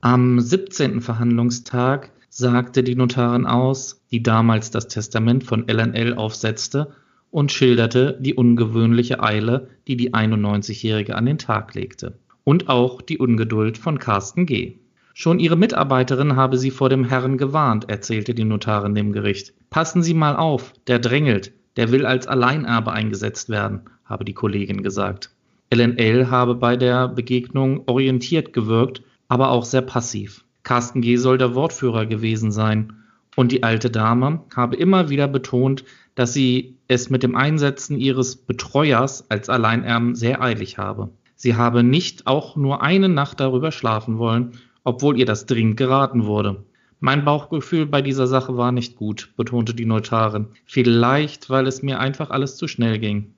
Am 0.00 0.40
17. 0.40 1.00
Verhandlungstag 1.00 2.10
sagte 2.28 2.82
die 2.82 2.96
Notarin 2.96 3.46
aus, 3.46 4.02
die 4.10 4.22
damals 4.22 4.70
das 4.70 4.88
Testament 4.88 5.44
von 5.44 5.68
LNL 5.68 6.14
aufsetzte 6.14 6.92
und 7.30 7.52
schilderte 7.52 8.18
die 8.20 8.34
ungewöhnliche 8.34 9.22
Eile, 9.22 9.68
die 9.88 9.96
die 9.96 10.14
91-Jährige 10.14 11.14
an 11.14 11.26
den 11.26 11.38
Tag 11.38 11.74
legte. 11.74 12.18
Und 12.44 12.68
auch 12.68 13.02
die 13.02 13.18
Ungeduld 13.18 13.78
von 13.78 13.98
Carsten 13.98 14.46
G. 14.46 14.78
Schon 15.18 15.38
ihre 15.38 15.56
Mitarbeiterin 15.56 16.36
habe 16.36 16.58
sie 16.58 16.70
vor 16.70 16.90
dem 16.90 17.02
Herrn 17.02 17.38
gewarnt, 17.38 17.88
erzählte 17.88 18.34
die 18.34 18.44
Notarin 18.44 18.94
dem 18.94 19.12
Gericht. 19.14 19.54
Passen 19.70 20.02
Sie 20.02 20.12
mal 20.12 20.36
auf, 20.36 20.74
der 20.88 20.98
drängelt, 20.98 21.52
der 21.76 21.90
will 21.90 22.04
als 22.04 22.26
Alleinerbe 22.26 22.92
eingesetzt 22.92 23.48
werden, 23.48 23.80
habe 24.04 24.26
die 24.26 24.34
Kollegin 24.34 24.82
gesagt. 24.82 25.30
LNL 25.74 26.30
habe 26.30 26.54
bei 26.54 26.76
der 26.76 27.08
Begegnung 27.08 27.84
orientiert 27.86 28.52
gewirkt, 28.52 29.00
aber 29.26 29.52
auch 29.52 29.64
sehr 29.64 29.80
passiv. 29.80 30.44
Carsten 30.64 31.00
G. 31.00 31.16
soll 31.16 31.38
der 31.38 31.54
Wortführer 31.54 32.04
gewesen 32.04 32.52
sein. 32.52 32.92
Und 33.36 33.52
die 33.52 33.62
alte 33.62 33.88
Dame 33.88 34.42
habe 34.54 34.76
immer 34.76 35.08
wieder 35.08 35.28
betont, 35.28 35.84
dass 36.14 36.34
sie 36.34 36.76
es 36.88 37.08
mit 37.08 37.22
dem 37.22 37.36
Einsetzen 37.36 37.98
ihres 37.98 38.36
Betreuers 38.36 39.30
als 39.30 39.48
Alleinerben 39.48 40.14
sehr 40.14 40.42
eilig 40.42 40.76
habe. 40.76 41.08
Sie 41.36 41.54
habe 41.54 41.82
nicht 41.82 42.26
auch 42.26 42.54
nur 42.54 42.82
eine 42.82 43.08
Nacht 43.08 43.40
darüber 43.40 43.72
schlafen 43.72 44.18
wollen 44.18 44.52
obwohl 44.86 45.18
ihr 45.18 45.26
das 45.26 45.46
dringend 45.46 45.76
geraten 45.76 46.26
wurde. 46.26 46.64
Mein 47.00 47.24
Bauchgefühl 47.24 47.86
bei 47.86 48.02
dieser 48.02 48.28
Sache 48.28 48.56
war 48.56 48.70
nicht 48.70 48.94
gut, 48.94 49.32
betonte 49.36 49.74
die 49.74 49.84
Notarin. 49.84 50.46
Vielleicht, 50.64 51.50
weil 51.50 51.66
es 51.66 51.82
mir 51.82 51.98
einfach 51.98 52.30
alles 52.30 52.56
zu 52.56 52.68
schnell 52.68 53.00
ging. 53.00 53.34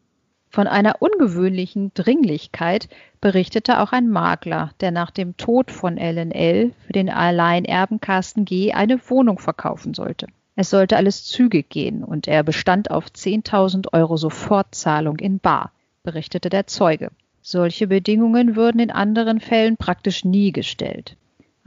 Von 0.51 0.67
einer 0.67 1.01
ungewöhnlichen 1.01 1.93
Dringlichkeit 1.95 2.91
berichtete 3.23 3.81
auch 3.81 3.93
ein 3.93 4.11
Makler, 4.11 4.73
der 4.81 4.91
nach 4.91 5.11
dem 5.11 5.39
Tod 5.39 5.71
von 5.71 5.97
LNL 5.97 6.73
für 6.87 6.93
den 6.93 7.09
Alleinerben 7.09 7.99
Carsten 7.99 8.45
G. 8.45 8.73
eine 8.73 9.01
Wohnung 9.09 9.39
verkaufen 9.39 9.95
sollte. 9.95 10.27
Es 10.55 10.69
sollte 10.69 10.99
alles 10.99 11.25
zügig 11.25 11.71
gehen 11.71 12.05
und 12.05 12.29
er 12.29 12.43
bestand 12.43 12.91
auf 12.91 13.07
10.000 13.07 13.95
Euro 13.95 14.19
Sofortzahlung 14.19 15.17
in 15.17 15.39
Bar, 15.39 15.73
berichtete 16.03 16.51
der 16.51 16.67
Zeuge. 16.67 17.11
Solche 17.41 17.87
Bedingungen 17.87 18.55
würden 18.55 18.81
in 18.81 18.91
anderen 18.91 19.41
Fällen 19.41 19.79
praktisch 19.79 20.25
nie 20.25 20.53
gestellt. 20.53 21.17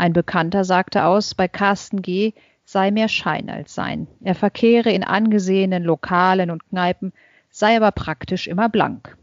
Ein 0.02 0.14
Bekannter 0.14 0.64
sagte 0.64 1.06
aus, 1.06 1.36
bei 1.36 1.48
Carsten 1.48 2.02
G. 2.02 2.34
sei 2.66 2.90
mehr 2.90 3.08
Schein 3.08 3.52
als 3.52 3.76
Sein. 3.76 4.08
Er 4.24 4.34
verkehre 4.34 4.92
in 4.92 5.04
angesehenen 5.04 5.84
Lokalen 5.84 6.50
und 6.50 6.68
Kneipen, 6.70 7.14
sei 7.52 7.78
aber 7.78 7.92
praktisch 7.92 8.48
immer 8.48 8.68
blank. 8.68 9.16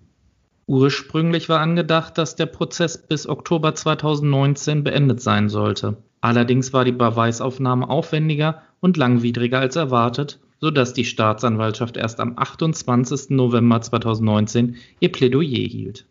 Ursprünglich 0.68 1.48
war 1.48 1.58
angedacht, 1.58 2.16
dass 2.16 2.36
der 2.36 2.46
Prozess 2.46 2.96
bis 2.96 3.28
Oktober 3.28 3.74
2019 3.74 4.84
beendet 4.84 5.20
sein 5.20 5.48
sollte. 5.48 5.96
Allerdings 6.20 6.72
war 6.72 6.84
die 6.84 6.92
Beweisaufnahme 6.92 7.90
aufwendiger 7.90 8.62
und 8.78 8.96
langwidriger 8.96 9.58
als 9.58 9.74
erwartet, 9.74 10.38
sodass 10.60 10.92
die 10.92 11.06
Staatsanwaltschaft 11.06 11.96
erst 11.96 12.20
am 12.20 12.34
28. 12.36 13.30
November 13.30 13.80
2019 13.80 14.76
ihr 15.00 15.10
Plädoyer 15.10 15.66
hielt. 15.66 16.06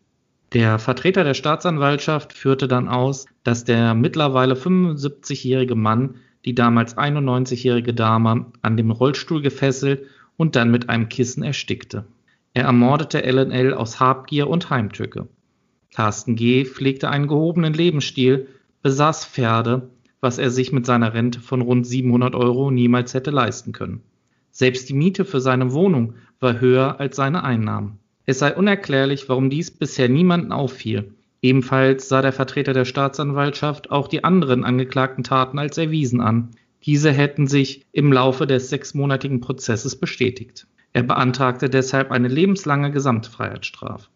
Der 0.58 0.80
Vertreter 0.80 1.24
der 1.24 1.36
Staatsanwaltschaft 1.36 2.34
führte 2.34 2.68
dann 2.68 2.88
aus, 2.88 3.28
dass 3.44 3.64
der 3.64 3.94
mittlerweile 3.94 4.56
75-jährige 4.56 5.76
Mann 5.76 6.16
die 6.46 6.56
damals 6.56 6.98
91-jährige 6.98 7.94
Dame 7.94 8.48
an 8.64 8.76
dem 8.76 8.90
Rollstuhl 8.90 9.44
gefesselt 9.44 10.08
und 10.36 10.56
dann 10.56 10.72
mit 10.72 10.90
einem 10.90 11.10
Kissen 11.10 11.44
erstickte. 11.44 12.08
Er 12.56 12.64
ermordete 12.64 13.20
LNL 13.20 13.76
aus 13.76 14.00
Habgier 14.00 14.50
und 14.50 14.72
Heimtücke. 14.72 15.28
Carsten 15.94 16.36
G. 16.36 16.66
pflegte 16.66 17.12
einen 17.12 17.28
gehobenen 17.28 17.76
Lebensstil, 17.76 18.48
besaß 18.82 19.26
Pferde, 19.26 19.92
was 20.22 20.40
er 20.40 20.50
sich 20.50 20.72
mit 20.72 20.88
seiner 20.88 21.14
Rente 21.14 21.40
von 21.40 21.62
rund 21.62 21.86
700 21.86 22.34
Euro 22.34 22.72
niemals 22.72 23.14
hätte 23.14 23.30
leisten 23.30 23.74
können. 23.74 24.02
Selbst 24.50 24.90
die 24.90 24.96
Miete 24.96 25.24
für 25.24 25.40
seine 25.40 25.72
Wohnung 25.74 26.16
war 26.40 26.60
höher 26.60 27.00
als 27.00 27.16
seine 27.16 27.44
Einnahmen. 27.44 28.00
Es 28.30 28.40
sei 28.40 28.54
unerklärlich, 28.54 29.30
warum 29.30 29.50
dies 29.50 29.72
bisher 29.72 30.10
niemanden 30.10 30.52
auffiel. 30.52 31.16
Ebenfalls 31.42 32.10
sah 32.10 32.22
der 32.22 32.34
Vertreter 32.34 32.74
der 32.74 32.84
Staatsanwaltschaft 32.84 33.90
auch 33.90 34.10
die 34.10 34.26
anderen 34.26 34.66
angeklagten 34.66 35.24
Taten 35.24 35.58
als 35.58 35.78
erwiesen 35.78 36.20
an. 36.20 36.50
Diese 36.86 37.12
hätten 37.14 37.48
sich 37.48 37.86
im 37.94 38.12
Laufe 38.12 38.46
des 38.46 38.70
sechsmonatigen 38.70 39.40
Prozesses 39.40 39.96
bestätigt. 39.96 40.68
Er 40.92 41.04
beantragte 41.04 41.70
deshalb 41.70 42.12
eine 42.12 42.28
lebenslange 42.28 42.92
Gesamtfreiheitsstrafe. 42.92 44.10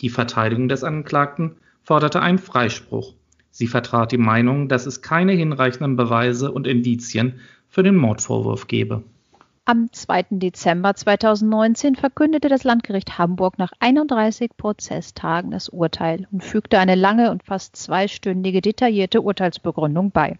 Die 0.00 0.10
Verteidigung 0.10 0.68
des 0.68 0.84
Angeklagten 0.84 1.56
forderte 1.82 2.22
einen 2.22 2.38
Freispruch. 2.38 3.14
Sie 3.50 3.66
vertrat 3.66 4.12
die 4.12 4.18
Meinung, 4.18 4.68
dass 4.68 4.86
es 4.86 5.02
keine 5.02 5.32
hinreichenden 5.32 5.96
Beweise 5.96 6.52
und 6.52 6.68
Indizien 6.68 7.40
für 7.68 7.82
den 7.82 7.96
Mordvorwurf 7.96 8.68
gebe. 8.68 9.02
Am 9.66 9.92
2. 9.92 10.26
Dezember 10.30 10.94
2019 10.94 11.94
verkündete 11.94 12.48
das 12.48 12.64
Landgericht 12.64 13.18
Hamburg 13.18 13.58
nach 13.58 13.72
31 13.78 14.56
Prozesstagen 14.56 15.50
das 15.50 15.68
Urteil 15.68 16.26
und 16.32 16.42
fügte 16.42 16.78
eine 16.78 16.94
lange 16.94 17.30
und 17.30 17.44
fast 17.44 17.76
zweistündige 17.76 18.62
detaillierte 18.62 19.20
Urteilsbegründung 19.20 20.10
bei. 20.10 20.38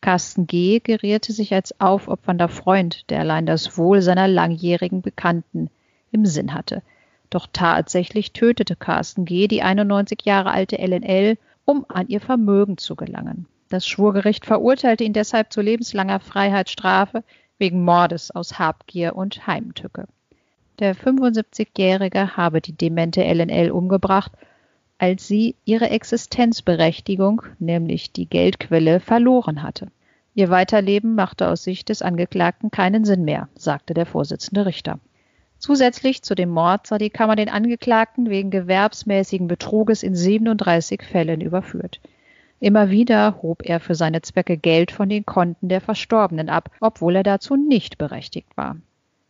Carsten 0.00 0.46
G. 0.46 0.78
gerierte 0.78 1.32
sich 1.32 1.52
als 1.52 1.80
aufopfernder 1.80 2.48
Freund, 2.48 3.10
der 3.10 3.20
allein 3.20 3.46
das 3.46 3.76
Wohl 3.76 4.02
seiner 4.02 4.28
langjährigen 4.28 5.02
Bekannten 5.02 5.70
im 6.12 6.24
Sinn 6.24 6.54
hatte. 6.54 6.82
Doch 7.30 7.48
tatsächlich 7.52 8.32
tötete 8.32 8.76
Carsten 8.76 9.24
G. 9.24 9.48
die 9.48 9.62
91 9.62 10.20
Jahre 10.24 10.50
alte 10.50 10.76
LNL, 10.76 11.38
um 11.64 11.84
an 11.88 12.08
ihr 12.08 12.20
Vermögen 12.20 12.78
zu 12.78 12.94
gelangen. 12.94 13.46
Das 13.68 13.86
Schwurgericht 13.86 14.46
verurteilte 14.46 15.04
ihn 15.04 15.12
deshalb 15.12 15.52
zu 15.52 15.60
lebenslanger 15.60 16.20
Freiheitsstrafe 16.20 17.24
wegen 17.58 17.84
Mordes 17.84 18.30
aus 18.30 18.58
Habgier 18.58 19.16
und 19.16 19.46
Heimtücke. 19.46 20.06
Der 20.78 20.94
75-Jährige 20.94 22.36
habe 22.36 22.60
die 22.60 22.72
demente 22.72 23.22
LNL 23.22 23.70
umgebracht, 23.70 24.32
als 24.98 25.26
sie 25.26 25.56
ihre 25.64 25.90
Existenzberechtigung, 25.90 27.42
nämlich 27.58 28.12
die 28.12 28.26
Geldquelle, 28.26 29.00
verloren 29.00 29.62
hatte. 29.62 29.88
Ihr 30.34 30.50
Weiterleben 30.50 31.14
machte 31.14 31.48
aus 31.48 31.64
Sicht 31.64 31.88
des 31.88 32.02
Angeklagten 32.02 32.70
keinen 32.70 33.04
Sinn 33.04 33.24
mehr, 33.24 33.48
sagte 33.56 33.94
der 33.94 34.06
Vorsitzende 34.06 34.66
Richter. 34.66 35.00
Zusätzlich 35.58 36.22
zu 36.22 36.36
dem 36.36 36.50
Mord 36.50 36.86
sah 36.86 36.98
die 36.98 37.10
Kammer 37.10 37.34
den 37.34 37.48
Angeklagten 37.48 38.30
wegen 38.30 38.50
gewerbsmäßigen 38.50 39.48
Betruges 39.48 40.04
in 40.04 40.14
37 40.14 41.02
Fällen 41.02 41.40
überführt. 41.40 42.00
Immer 42.60 42.90
wieder 42.90 43.40
hob 43.42 43.62
er 43.64 43.78
für 43.78 43.94
seine 43.94 44.22
Zwecke 44.22 44.56
Geld 44.56 44.90
von 44.90 45.08
den 45.08 45.24
Konten 45.24 45.68
der 45.68 45.80
Verstorbenen 45.80 46.48
ab, 46.48 46.70
obwohl 46.80 47.16
er 47.16 47.22
dazu 47.22 47.56
nicht 47.56 47.98
berechtigt 47.98 48.56
war. 48.56 48.76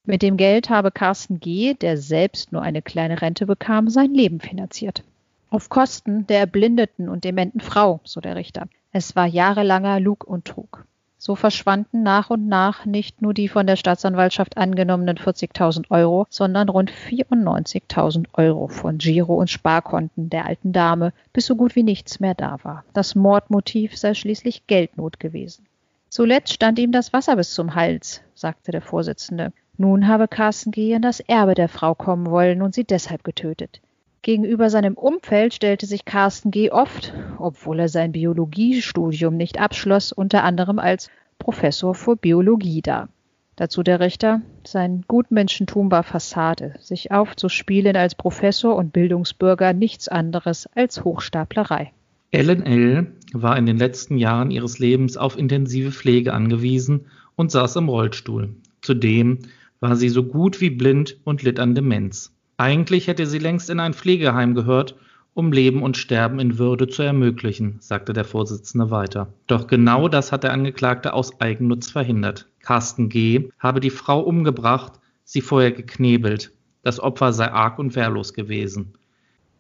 Mit 0.05 0.23
dem 0.23 0.39
Geld 0.39 0.71
habe 0.71 0.91
Carsten 0.91 1.39
G., 1.39 1.75
der 1.75 1.99
selbst 1.99 2.53
nur 2.53 2.63
eine 2.63 2.81
kleine 2.81 3.21
Rente 3.21 3.45
bekam, 3.45 3.91
sein 3.91 4.15
Leben 4.15 4.41
finanziert. 4.41 5.05
Auf 5.51 5.69
Kosten 5.69 6.27
der 6.27 6.41
erblindeten 6.41 7.11
und 7.11 7.25
dementen 7.25 7.61
Frau, 7.61 8.01
so 8.05 8.21
der 8.23 8.37
Richter. 8.37 8.69
Es 8.93 9.15
war 9.17 9.27
jahrelanger 9.27 10.01
Lug 10.01 10.25
und 10.25 10.47
Trug. 10.47 10.87
So 11.21 11.35
verschwanden 11.35 12.05
nach 12.05 12.31
und 12.31 12.47
nach 12.47 12.87
nicht 12.87 13.23
nur 13.23 13.35
die 13.35 13.49
von 13.49 13.67
der 13.67 13.75
Staatsanwaltschaft 13.75 14.57
angenommenen 14.57 15.17
40.000 15.17 15.91
Euro, 15.91 16.27
sondern 16.31 16.69
rund 16.69 16.93
94.000 16.93 18.27
Euro 18.35 18.69
von 18.69 18.99
Giro- 18.99 19.35
und 19.35 19.51
Sparkonten 19.51 20.31
der 20.31 20.47
alten 20.47 20.73
Dame, 20.73 21.13
bis 21.33 21.47
so 21.47 21.57
gut 21.57 21.75
wie 21.75 21.83
nichts 21.83 22.21
mehr 22.21 22.35
da 22.35 22.59
war. 22.63 22.85
Das 22.93 23.17
Mordmotiv 23.17 23.97
sei 23.97 24.15
schließlich 24.15 24.69
Geldnot 24.69 25.19
gewesen. 25.19 25.67
Zuletzt 26.09 26.53
stand 26.53 26.79
ihm 26.79 26.93
das 26.93 27.13
Wasser 27.13 27.35
bis 27.35 27.53
zum 27.53 27.75
Hals, 27.75 28.23
sagte 28.35 28.71
der 28.71 28.81
Vorsitzende. 28.81 29.53
Nun 29.77 30.07
habe 30.07 30.29
Carsten 30.29 30.71
G. 30.71 30.93
in 30.93 31.03
das 31.03 31.21
Erbe 31.21 31.55
der 31.55 31.69
Frau 31.69 31.95
kommen 31.95 32.31
wollen 32.31 32.63
und 32.63 32.75
sie 32.75 32.85
deshalb 32.85 33.25
getötet. 33.25 33.81
Gegenüber 34.23 34.69
seinem 34.69 34.95
Umfeld 34.95 35.55
stellte 35.55 35.87
sich 35.87 36.05
Carsten 36.05 36.51
G. 36.51 36.71
oft, 36.71 37.15
obwohl 37.39 37.81
er 37.81 37.89
sein 37.89 38.13
Biologiestudium 38.13 39.37
nicht 39.37 39.61
abschloss, 39.61 40.13
unter 40.13 40.43
anderem 40.45 40.79
als 40.79 41.09
Professor 41.39 41.95
für 41.95 42.17
Biologie 42.17 42.83
dar. 42.83 43.09
Dazu 43.57 43.83
der 43.83 44.01
Richter, 44.01 44.43
sein 44.65 45.05
Gutmenschentum 45.09 45.91
war 45.91 46.03
Fassade, 46.03 46.75
sich 46.81 47.11
aufzuspielen 47.11 47.97
als 47.97 48.15
Professor 48.15 48.77
und 48.77 48.93
Bildungsbürger 48.93 49.73
nichts 49.73 50.09
anderes 50.09 50.69
als 50.75 51.03
Hochstaplerei. 51.05 51.93
Ellen 52.31 52.63
L. 52.63 53.13
war 53.33 53.57
in 53.57 53.67
den 53.67 53.79
letzten 53.79 54.19
Jahren 54.19 54.51
ihres 54.51 54.79
Lebens 54.79 55.17
auf 55.17 55.39
intensive 55.39 55.91
Pflege 55.91 56.35
angewiesen 56.35 57.07
und 57.35 57.51
saß 57.51 57.77
im 57.77 57.89
Rollstuhl. 57.89 58.55
Zudem 58.83 59.39
war 59.81 59.97
sie 59.97 60.09
so 60.09 60.25
gut 60.25 60.61
wie 60.61 60.71
blind 60.71 61.17
und 61.25 61.43
litt 61.43 61.59
an 61.59 61.75
Demenz. 61.75 62.33
Eigentlich 62.59 63.07
hätte 63.07 63.25
sie 63.27 63.39
längst 63.39 63.71
in 63.71 63.79
ein 63.79 63.95
Pflegeheim 63.95 64.57
gehört, 64.57 64.97
um 65.33 65.53
Leben 65.53 65.81
und 65.81 65.97
Sterben 65.97 66.41
in 66.41 66.59
Würde 66.59 66.89
zu 66.89 67.03
ermöglichen, 67.03 67.77
sagte 67.79 68.13
der 68.13 68.25
Vorsitzende 68.25 68.91
weiter. 68.91 69.33
Doch 69.47 69.69
genau 69.69 70.09
das 70.09 70.33
hat 70.33 70.43
der 70.43 70.53
Angeklagte 70.53 71.13
aus 71.13 71.41
Eigennutz 71.41 71.93
verhindert. 71.93 72.49
Carsten 72.59 73.09
G. 73.09 73.51
habe 73.61 73.79
die 73.79 73.91
Frau 73.91 74.19
umgebracht, 74.19 74.95
sie 75.23 75.41
vorher 75.41 75.71
geknebelt. 75.71 76.51
Das 76.83 76.99
Opfer 76.99 77.33
sei 77.33 77.49
arg 77.49 77.79
und 77.79 77.95
wehrlos 77.95 78.35
gewesen. 78.35 78.95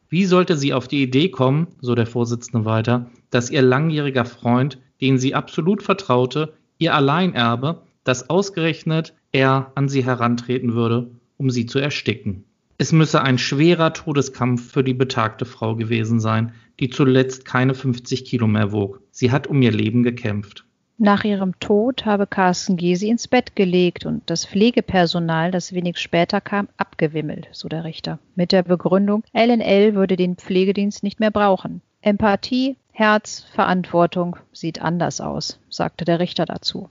Wie 0.08 0.24
sollte 0.24 0.56
sie 0.56 0.74
auf 0.74 0.88
die 0.88 1.00
Idee 1.00 1.28
kommen, 1.28 1.68
so 1.80 1.94
der 1.94 2.06
Vorsitzende 2.06 2.64
weiter, 2.64 3.12
dass 3.30 3.50
ihr 3.50 3.62
langjähriger 3.62 4.24
Freund, 4.24 4.78
den 5.00 5.18
sie 5.18 5.36
absolut 5.36 5.84
vertraute, 5.84 6.54
ihr 6.78 6.94
Alleinerbe, 6.96 7.82
dass 8.02 8.28
ausgerechnet 8.28 9.14
er 9.30 9.70
an 9.76 9.88
sie 9.88 10.04
herantreten 10.04 10.74
würde, 10.74 11.12
um 11.36 11.50
sie 11.50 11.66
zu 11.66 11.78
ersticken? 11.78 12.42
Es 12.80 12.92
müsse 12.92 13.22
ein 13.22 13.38
schwerer 13.38 13.92
Todeskampf 13.92 14.70
für 14.70 14.84
die 14.84 14.94
betagte 14.94 15.44
Frau 15.44 15.74
gewesen 15.74 16.20
sein, 16.20 16.52
die 16.78 16.88
zuletzt 16.88 17.44
keine 17.44 17.74
50 17.74 18.24
Kilo 18.24 18.46
mehr 18.46 18.70
wog. 18.70 19.00
Sie 19.10 19.32
hat 19.32 19.48
um 19.48 19.60
ihr 19.62 19.72
Leben 19.72 20.04
gekämpft. 20.04 20.64
Nach 20.96 21.24
ihrem 21.24 21.58
Tod 21.58 22.06
habe 22.06 22.28
Carsten 22.28 22.76
G. 22.76 22.94
sie 22.94 23.08
ins 23.08 23.26
Bett 23.26 23.56
gelegt 23.56 24.06
und 24.06 24.22
das 24.30 24.46
Pflegepersonal, 24.46 25.50
das 25.50 25.72
wenig 25.72 25.98
später 25.98 26.40
kam, 26.40 26.68
abgewimmelt, 26.76 27.48
so 27.50 27.68
der 27.68 27.82
Richter. 27.82 28.20
Mit 28.36 28.52
der 28.52 28.62
Begründung, 28.62 29.24
LNL 29.32 29.96
würde 29.96 30.16
den 30.16 30.36
Pflegedienst 30.36 31.02
nicht 31.02 31.18
mehr 31.18 31.32
brauchen. 31.32 31.82
Empathie, 32.00 32.76
Herz, 32.92 33.44
Verantwortung 33.54 34.36
sieht 34.52 34.80
anders 34.80 35.20
aus, 35.20 35.60
sagte 35.68 36.04
der 36.04 36.20
Richter 36.20 36.46
dazu. 36.46 36.88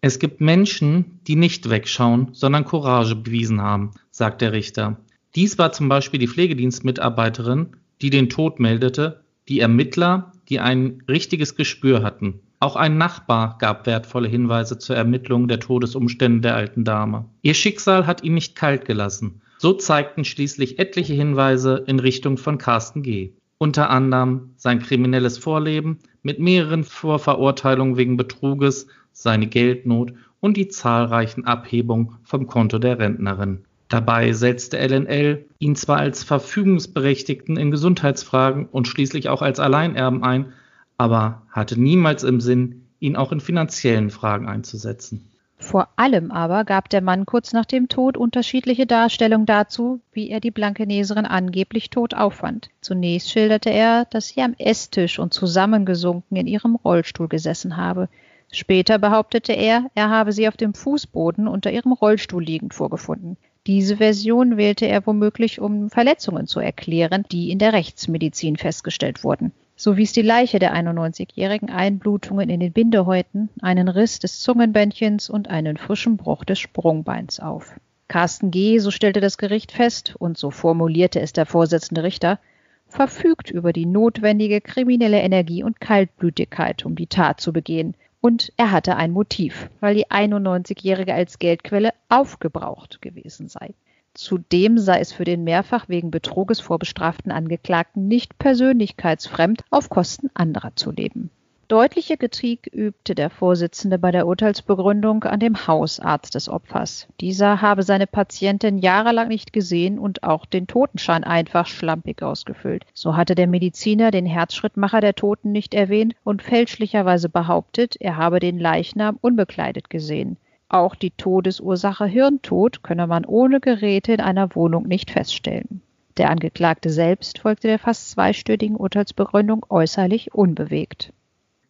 Es 0.00 0.18
gibt 0.18 0.40
Menschen, 0.40 1.20
die 1.26 1.36
nicht 1.36 1.68
wegschauen, 1.68 2.28
sondern 2.32 2.64
Courage 2.64 3.16
bewiesen 3.16 3.60
haben, 3.60 3.92
sagt 4.10 4.40
der 4.40 4.52
Richter. 4.52 4.98
Dies 5.36 5.58
war 5.58 5.70
zum 5.70 5.90
Beispiel 5.90 6.18
die 6.18 6.28
Pflegedienstmitarbeiterin, 6.28 7.76
die 8.00 8.08
den 8.08 8.30
Tod 8.30 8.58
meldete, 8.58 9.20
die 9.48 9.60
Ermittler, 9.60 10.32
die 10.48 10.60
ein 10.60 11.02
richtiges 11.10 11.56
Gespür 11.56 12.02
hatten. 12.02 12.40
Auch 12.58 12.74
ein 12.74 12.96
Nachbar 12.96 13.58
gab 13.58 13.86
wertvolle 13.86 14.28
Hinweise 14.28 14.78
zur 14.78 14.96
Ermittlung 14.96 15.46
der 15.46 15.60
Todesumstände 15.60 16.40
der 16.40 16.56
alten 16.56 16.84
Dame. 16.84 17.26
Ihr 17.42 17.52
Schicksal 17.52 18.06
hat 18.06 18.24
ihn 18.24 18.32
nicht 18.32 18.56
kalt 18.56 18.86
gelassen. 18.86 19.42
So 19.58 19.74
zeigten 19.74 20.24
schließlich 20.24 20.78
etliche 20.78 21.12
Hinweise 21.12 21.84
in 21.86 22.00
Richtung 22.00 22.38
von 22.38 22.56
Carsten 22.56 23.02
G. 23.02 23.32
Unter 23.58 23.90
anderem 23.90 24.54
sein 24.56 24.78
kriminelles 24.78 25.36
Vorleben 25.36 25.98
mit 26.22 26.38
mehreren 26.38 26.82
Vorverurteilungen 26.82 27.98
wegen 27.98 28.16
Betruges, 28.16 28.86
seine 29.12 29.48
Geldnot 29.48 30.14
und 30.40 30.56
die 30.56 30.68
zahlreichen 30.68 31.44
Abhebungen 31.44 32.16
vom 32.22 32.46
Konto 32.46 32.78
der 32.78 32.98
Rentnerin. 32.98 33.66
Dabei 33.88 34.32
setzte 34.32 34.78
LNL 34.78 35.44
ihn 35.58 35.76
zwar 35.76 35.98
als 35.98 36.24
Verfügungsberechtigten 36.24 37.56
in 37.56 37.70
Gesundheitsfragen 37.70 38.66
und 38.66 38.88
schließlich 38.88 39.28
auch 39.28 39.42
als 39.42 39.60
Alleinerben 39.60 40.24
ein, 40.24 40.52
aber 40.98 41.42
hatte 41.50 41.80
niemals 41.80 42.24
im 42.24 42.40
Sinn, 42.40 42.86
ihn 42.98 43.16
auch 43.16 43.30
in 43.30 43.40
finanziellen 43.40 44.10
Fragen 44.10 44.48
einzusetzen. 44.48 45.30
Vor 45.58 45.88
allem 45.96 46.32
aber 46.32 46.64
gab 46.64 46.90
der 46.90 47.00
Mann 47.00 47.24
kurz 47.24 47.52
nach 47.52 47.64
dem 47.64 47.88
Tod 47.88 48.16
unterschiedliche 48.16 48.86
Darstellungen 48.86 49.46
dazu, 49.46 50.00
wie 50.12 50.28
er 50.28 50.40
die 50.40 50.50
Blankeneserin 50.50 51.24
angeblich 51.24 51.88
tot 51.88 52.12
auffand. 52.12 52.68
Zunächst 52.82 53.30
schilderte 53.30 53.70
er, 53.70 54.04
dass 54.06 54.28
sie 54.28 54.42
am 54.42 54.54
Esstisch 54.58 55.18
und 55.18 55.32
zusammengesunken 55.32 56.36
in 56.36 56.46
ihrem 56.46 56.74
Rollstuhl 56.74 57.28
gesessen 57.28 57.76
habe. 57.76 58.08
Später 58.52 58.98
behauptete 58.98 59.52
er, 59.52 59.90
er 59.94 60.10
habe 60.10 60.32
sie 60.32 60.46
auf 60.46 60.56
dem 60.56 60.74
Fußboden 60.74 61.48
unter 61.48 61.70
ihrem 61.72 61.92
Rollstuhl 61.92 62.44
liegend 62.44 62.74
vorgefunden. 62.74 63.36
Diese 63.66 63.96
Version 63.96 64.56
wählte 64.56 64.86
er 64.86 65.04
womöglich, 65.06 65.60
um 65.60 65.90
Verletzungen 65.90 66.46
zu 66.46 66.60
erklären, 66.60 67.24
die 67.32 67.50
in 67.50 67.58
der 67.58 67.72
Rechtsmedizin 67.72 68.56
festgestellt 68.56 69.24
wurden. 69.24 69.50
So 69.74 69.96
wies 69.96 70.12
die 70.12 70.22
Leiche 70.22 70.58
der 70.58 70.74
91-Jährigen 70.74 71.68
Einblutungen 71.68 72.48
in 72.48 72.60
den 72.60 72.72
Bindehäuten, 72.72 73.48
einen 73.60 73.88
Riss 73.88 74.20
des 74.20 74.40
Zungenbändchens 74.40 75.28
und 75.28 75.48
einen 75.50 75.76
frischen 75.76 76.16
Bruch 76.16 76.44
des 76.44 76.60
Sprungbeins 76.60 77.40
auf. 77.40 77.74
Carsten 78.08 78.52
G., 78.52 78.78
so 78.78 78.92
stellte 78.92 79.20
das 79.20 79.36
Gericht 79.36 79.72
fest, 79.72 80.14
und 80.16 80.38
so 80.38 80.52
formulierte 80.52 81.20
es 81.20 81.32
der 81.32 81.44
Vorsitzende 81.44 82.04
Richter, 82.04 82.38
verfügt 82.86 83.50
über 83.50 83.72
die 83.72 83.84
notwendige 83.84 84.60
kriminelle 84.60 85.20
Energie 85.20 85.64
und 85.64 85.80
Kaltblütigkeit, 85.80 86.86
um 86.86 86.94
die 86.94 87.08
Tat 87.08 87.40
zu 87.40 87.52
begehen, 87.52 87.96
und 88.26 88.52
er 88.56 88.72
hatte 88.72 88.96
ein 88.96 89.12
Motiv, 89.12 89.70
weil 89.78 89.94
die 89.94 90.08
91-Jährige 90.08 91.14
als 91.14 91.38
Geldquelle 91.38 91.90
aufgebraucht 92.08 93.00
gewesen 93.00 93.46
sei. 93.46 93.72
Zudem 94.14 94.78
sei 94.78 94.98
es 94.98 95.12
für 95.12 95.22
den 95.22 95.44
mehrfach 95.44 95.88
wegen 95.88 96.10
Betruges 96.10 96.58
vorbestraften 96.58 97.30
Angeklagten 97.30 98.08
nicht 98.08 98.36
persönlichkeitsfremd, 98.36 99.62
auf 99.70 99.90
Kosten 99.90 100.28
anderer 100.34 100.74
zu 100.74 100.90
leben. 100.90 101.30
Deutliche 101.68 102.16
Kritik 102.16 102.70
übte 102.72 103.16
der 103.16 103.28
Vorsitzende 103.28 103.98
bei 103.98 104.12
der 104.12 104.28
Urteilsbegründung 104.28 105.24
an 105.24 105.40
dem 105.40 105.66
Hausarzt 105.66 106.36
des 106.36 106.48
Opfers. 106.48 107.08
Dieser 107.20 107.60
habe 107.60 107.82
seine 107.82 108.06
Patientin 108.06 108.78
jahrelang 108.78 109.26
nicht 109.26 109.52
gesehen 109.52 109.98
und 109.98 110.22
auch 110.22 110.46
den 110.46 110.68
Totenschein 110.68 111.24
einfach 111.24 111.66
schlampig 111.66 112.22
ausgefüllt. 112.22 112.86
So 112.94 113.16
hatte 113.16 113.34
der 113.34 113.48
Mediziner 113.48 114.12
den 114.12 114.26
Herzschrittmacher 114.26 115.00
der 115.00 115.16
Toten 115.16 115.50
nicht 115.50 115.74
erwähnt 115.74 116.14
und 116.22 116.40
fälschlicherweise 116.40 117.28
behauptet, 117.28 117.96
er 117.98 118.16
habe 118.16 118.38
den 118.38 118.60
Leichnam 118.60 119.18
unbekleidet 119.20 119.90
gesehen. 119.90 120.36
Auch 120.68 120.94
die 120.94 121.10
Todesursache 121.10 122.06
Hirntod 122.06 122.84
könne 122.84 123.08
man 123.08 123.24
ohne 123.24 123.58
Geräte 123.58 124.12
in 124.12 124.20
einer 124.20 124.54
Wohnung 124.54 124.86
nicht 124.86 125.10
feststellen. 125.10 125.82
Der 126.16 126.30
Angeklagte 126.30 126.90
selbst 126.90 127.40
folgte 127.40 127.66
der 127.66 127.80
fast 127.80 128.12
zweistündigen 128.12 128.76
Urteilsbegründung 128.76 129.66
äußerlich 129.68 130.32
unbewegt. 130.32 131.12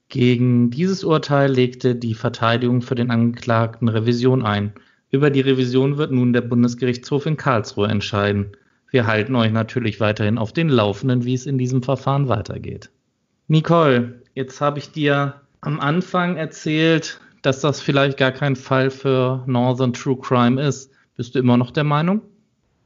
Gegen 0.08 0.70
dieses 0.70 1.02
Urteil 1.02 1.50
legte 1.50 1.96
die 1.96 2.14
Verteidigung 2.14 2.80
für 2.80 2.94
den 2.94 3.10
Angeklagten 3.10 3.88
Revision 3.88 4.44
ein. 4.44 4.72
Über 5.10 5.30
die 5.30 5.40
Revision 5.40 5.98
wird 5.98 6.12
nun 6.12 6.32
der 6.32 6.42
Bundesgerichtshof 6.42 7.26
in 7.26 7.36
Karlsruhe 7.36 7.88
entscheiden. 7.88 8.52
Wir 8.90 9.06
halten 9.06 9.34
euch 9.34 9.50
natürlich 9.50 9.98
weiterhin 9.98 10.38
auf 10.38 10.52
den 10.52 10.68
Laufenden, 10.68 11.24
wie 11.24 11.34
es 11.34 11.46
in 11.46 11.58
diesem 11.58 11.82
Verfahren 11.82 12.28
weitergeht. 12.28 12.90
Nicole, 13.48 14.22
jetzt 14.34 14.60
habe 14.60 14.78
ich 14.78 14.92
dir 14.92 15.40
am 15.60 15.80
Anfang 15.80 16.36
erzählt, 16.36 17.20
dass 17.42 17.60
das 17.60 17.80
vielleicht 17.80 18.16
gar 18.16 18.32
kein 18.32 18.56
Fall 18.56 18.90
für 18.90 19.42
Northern 19.46 19.92
True 19.92 20.18
Crime 20.20 20.60
ist. 20.60 20.90
Bist 21.16 21.34
du 21.34 21.40
immer 21.40 21.56
noch 21.56 21.70
der 21.70 21.84
Meinung? 21.84 22.22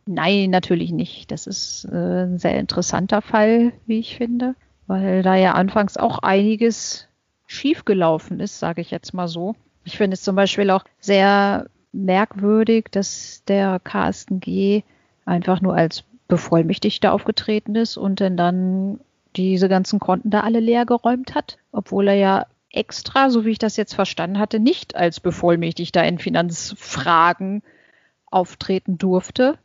Nein, 0.07 0.51
natürlich 0.51 0.91
nicht. 0.91 1.31
Das 1.31 1.47
ist 1.47 1.87
äh, 1.91 2.25
ein 2.25 2.39
sehr 2.39 2.59
interessanter 2.59 3.23
Fall, 3.23 3.73
wie 3.87 3.99
ich 3.99 4.17
finde, 4.17 4.55
weil 4.87 5.23
da 5.23 5.37
ja 5.37 5.53
anfangs 5.53 5.97
auch 5.97 6.19
einiges 6.21 7.09
schiefgelaufen 7.51 8.39
ist, 8.39 8.61
sage 8.61 8.81
ich 8.81 8.93
jetzt 8.93 9.13
mal 9.13 9.27
so. 9.27 9.57
Ich 9.85 9.97
finde 9.97 10.15
es 10.15 10.23
zum 10.23 10.37
Beispiel 10.37 10.71
auch 10.71 10.85
sehr 11.01 11.67
merkwürdig, 11.93 12.87
dass 12.93 13.43
der 13.49 13.81
Carsten 13.83 14.39
G. 14.39 14.83
einfach 15.25 15.61
nur 15.61 15.75
als 15.75 16.05
Bevollmächtigter 16.29 17.13
aufgetreten 17.13 17.75
ist 17.75 17.97
und 17.97 18.21
dann 18.21 19.01
diese 19.35 19.69
ganzen 19.69 19.99
Konten 19.99 20.31
da 20.31 20.41
alle 20.43 20.61
leer 20.61 20.87
geräumt 20.87 21.35
hat, 21.35 21.59
obwohl 21.73 22.07
er 22.09 22.15
ja 22.15 22.47
extra, 22.71 23.31
so 23.31 23.45
wie 23.45 23.51
ich 23.51 23.59
das 23.59 23.77
jetzt 23.77 23.95
verstanden 23.95 24.39
hatte, 24.39 24.61
nicht 24.61 24.95
als 24.95 25.19
Bevollmächtigter 25.19 26.05
in 26.05 26.19
Finanzfragen 26.21 27.65
auftreten 28.27 28.97
durfte. 28.97 29.59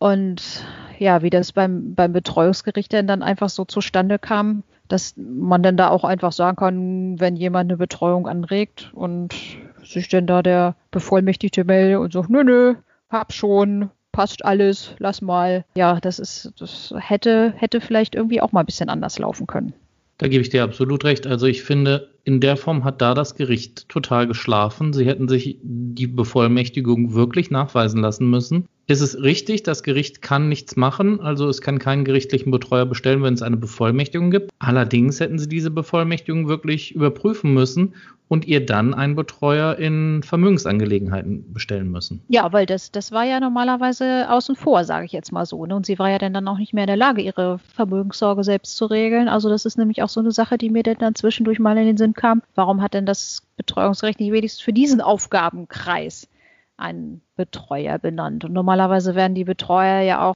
Und 0.00 0.64
ja, 0.98 1.22
wie 1.22 1.30
das 1.30 1.52
beim, 1.52 1.94
beim 1.94 2.12
Betreuungsgericht 2.12 2.92
dann 2.92 3.22
einfach 3.22 3.48
so 3.48 3.64
zustande 3.64 4.18
kam, 4.18 4.64
dass 4.92 5.14
man 5.16 5.62
dann 5.62 5.78
da 5.78 5.88
auch 5.88 6.04
einfach 6.04 6.32
sagen 6.32 6.56
kann, 6.56 7.18
wenn 7.18 7.34
jemand 7.34 7.70
eine 7.70 7.78
Betreuung 7.78 8.28
anregt 8.28 8.90
und 8.92 9.34
sich 9.82 10.08
denn 10.08 10.26
da 10.26 10.42
der 10.42 10.76
Bevollmächtigte 10.90 11.64
meldet 11.64 11.98
und 11.98 12.12
sagt, 12.12 12.28
nö, 12.28 12.44
nö, 12.44 12.74
hab 13.08 13.32
schon, 13.32 13.88
passt 14.12 14.44
alles, 14.44 14.94
lass 14.98 15.22
mal. 15.22 15.64
Ja, 15.74 15.98
das 15.98 16.18
ist, 16.18 16.52
das 16.58 16.92
hätte, 16.98 17.54
hätte 17.56 17.80
vielleicht 17.80 18.14
irgendwie 18.14 18.42
auch 18.42 18.52
mal 18.52 18.60
ein 18.60 18.66
bisschen 18.66 18.90
anders 18.90 19.18
laufen 19.18 19.46
können. 19.46 19.72
Da 20.18 20.28
gebe 20.28 20.42
ich 20.42 20.50
dir 20.50 20.62
absolut 20.62 21.04
recht. 21.04 21.26
Also 21.26 21.46
ich 21.46 21.62
finde, 21.62 22.11
in 22.24 22.40
der 22.40 22.56
Form 22.56 22.84
hat 22.84 23.02
da 23.02 23.14
das 23.14 23.34
Gericht 23.34 23.88
total 23.88 24.26
geschlafen. 24.26 24.92
Sie 24.92 25.06
hätten 25.06 25.28
sich 25.28 25.58
die 25.62 26.06
Bevollmächtigung 26.06 27.14
wirklich 27.14 27.50
nachweisen 27.50 28.00
lassen 28.00 28.30
müssen. 28.30 28.66
Es 28.86 29.00
ist 29.00 29.16
richtig, 29.22 29.62
das 29.62 29.82
Gericht 29.82 30.22
kann 30.22 30.48
nichts 30.48 30.74
machen, 30.74 31.20
also 31.20 31.48
es 31.48 31.60
kann 31.60 31.78
keinen 31.78 32.04
gerichtlichen 32.04 32.50
Betreuer 32.50 32.84
bestellen, 32.84 33.22
wenn 33.22 33.34
es 33.34 33.42
eine 33.42 33.56
Bevollmächtigung 33.56 34.30
gibt. 34.30 34.50
Allerdings 34.58 35.20
hätten 35.20 35.38
sie 35.38 35.48
diese 35.48 35.70
Bevollmächtigung 35.70 36.48
wirklich 36.48 36.94
überprüfen 36.94 37.54
müssen 37.54 37.94
und 38.32 38.46
ihr 38.46 38.64
dann 38.64 38.94
einen 38.94 39.14
Betreuer 39.14 39.76
in 39.76 40.22
Vermögensangelegenheiten 40.22 41.52
bestellen 41.52 41.90
müssen. 41.90 42.22
Ja, 42.28 42.50
weil 42.50 42.64
das, 42.64 42.90
das 42.90 43.12
war 43.12 43.24
ja 43.24 43.38
normalerweise 43.40 44.26
außen 44.30 44.56
vor, 44.56 44.84
sage 44.84 45.04
ich 45.04 45.12
jetzt 45.12 45.32
mal 45.32 45.44
so. 45.44 45.66
Ne? 45.66 45.76
Und 45.76 45.84
sie 45.84 45.98
war 45.98 46.08
ja 46.08 46.18
dann, 46.18 46.48
auch 46.48 46.56
nicht 46.56 46.72
mehr 46.72 46.84
in 46.84 46.88
der 46.88 46.96
Lage, 46.96 47.20
ihre 47.20 47.58
Vermögenssorge 47.58 48.42
selbst 48.42 48.76
zu 48.76 48.86
regeln. 48.86 49.28
Also 49.28 49.50
das 49.50 49.66
ist 49.66 49.76
nämlich 49.76 50.02
auch 50.02 50.08
so 50.08 50.20
eine 50.20 50.32
Sache, 50.32 50.56
die 50.56 50.70
mir 50.70 50.82
dann 50.82 51.14
zwischendurch 51.14 51.58
mal 51.58 51.76
in 51.76 51.84
den 51.84 51.98
Sinn 51.98 52.11
kam. 52.14 52.42
Warum 52.54 52.82
hat 52.82 52.94
denn 52.94 53.06
das 53.06 53.42
Betreuungsrecht 53.56 54.20
nicht 54.20 54.32
wenigstens 54.32 54.62
für 54.62 54.72
diesen 54.72 55.00
Aufgabenkreis 55.00 56.28
einen 56.76 57.22
Betreuer 57.36 57.98
benannt. 57.98 58.44
Und 58.44 58.52
normalerweise 58.52 59.14
werden 59.14 59.34
die 59.34 59.44
Betreuer 59.44 60.00
ja 60.02 60.28
auch 60.28 60.34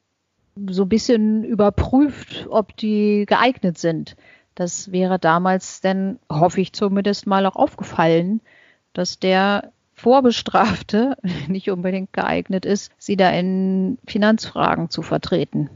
so 0.69 0.85
ein 0.85 0.89
bisschen 0.89 1.45
überprüft, 1.45 2.47
ob 2.49 2.77
die 2.77 3.25
geeignet 3.27 3.79
sind. 3.79 4.17
Das 4.55 4.91
wäre 4.91 5.19
damals 5.19 5.83
dann, 5.83 6.19
hoffe 6.31 6.61
ich 6.61 6.73
zumindest 6.73 7.27
mal, 7.27 7.45
auch 7.45 7.57
aufgefallen, 7.57 8.41
dass 8.95 9.19
der 9.19 9.73
Vorbestrafte 9.93 11.17
nicht 11.49 11.71
unbedingt 11.71 12.13
geeignet 12.13 12.65
ist, 12.65 12.91
sie 12.97 13.17
da 13.17 13.31
in 13.31 13.99
Finanzfragen 14.07 14.89
zu 14.89 15.03
vertreten. 15.03 15.69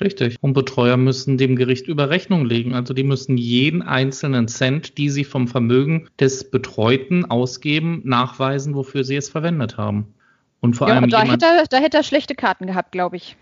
Richtig. 0.00 0.36
Und 0.40 0.52
Betreuer 0.52 0.96
müssen 0.96 1.38
dem 1.38 1.56
Gericht 1.56 1.88
über 1.88 2.08
Rechnung 2.10 2.44
legen. 2.44 2.74
Also 2.74 2.94
die 2.94 3.02
müssen 3.02 3.36
jeden 3.36 3.82
einzelnen 3.82 4.48
Cent, 4.48 4.96
die 4.96 5.10
sie 5.10 5.24
vom 5.24 5.48
Vermögen 5.48 6.08
des 6.20 6.50
Betreuten 6.50 7.24
ausgeben, 7.24 8.02
nachweisen, 8.04 8.74
wofür 8.74 9.04
sie 9.04 9.16
es 9.16 9.28
verwendet 9.28 9.76
haben. 9.76 10.14
Und 10.60 10.74
vor 10.74 10.88
ja, 10.88 10.94
allem. 10.94 11.10
Da, 11.10 11.22
jemand, 11.22 11.42
hätte 11.42 11.54
er, 11.58 11.64
da 11.68 11.78
hätte 11.78 11.96
er 11.96 12.02
schlechte 12.02 12.34
Karten 12.34 12.66
gehabt, 12.66 12.92
glaube 12.92 13.16
ich. 13.16 13.36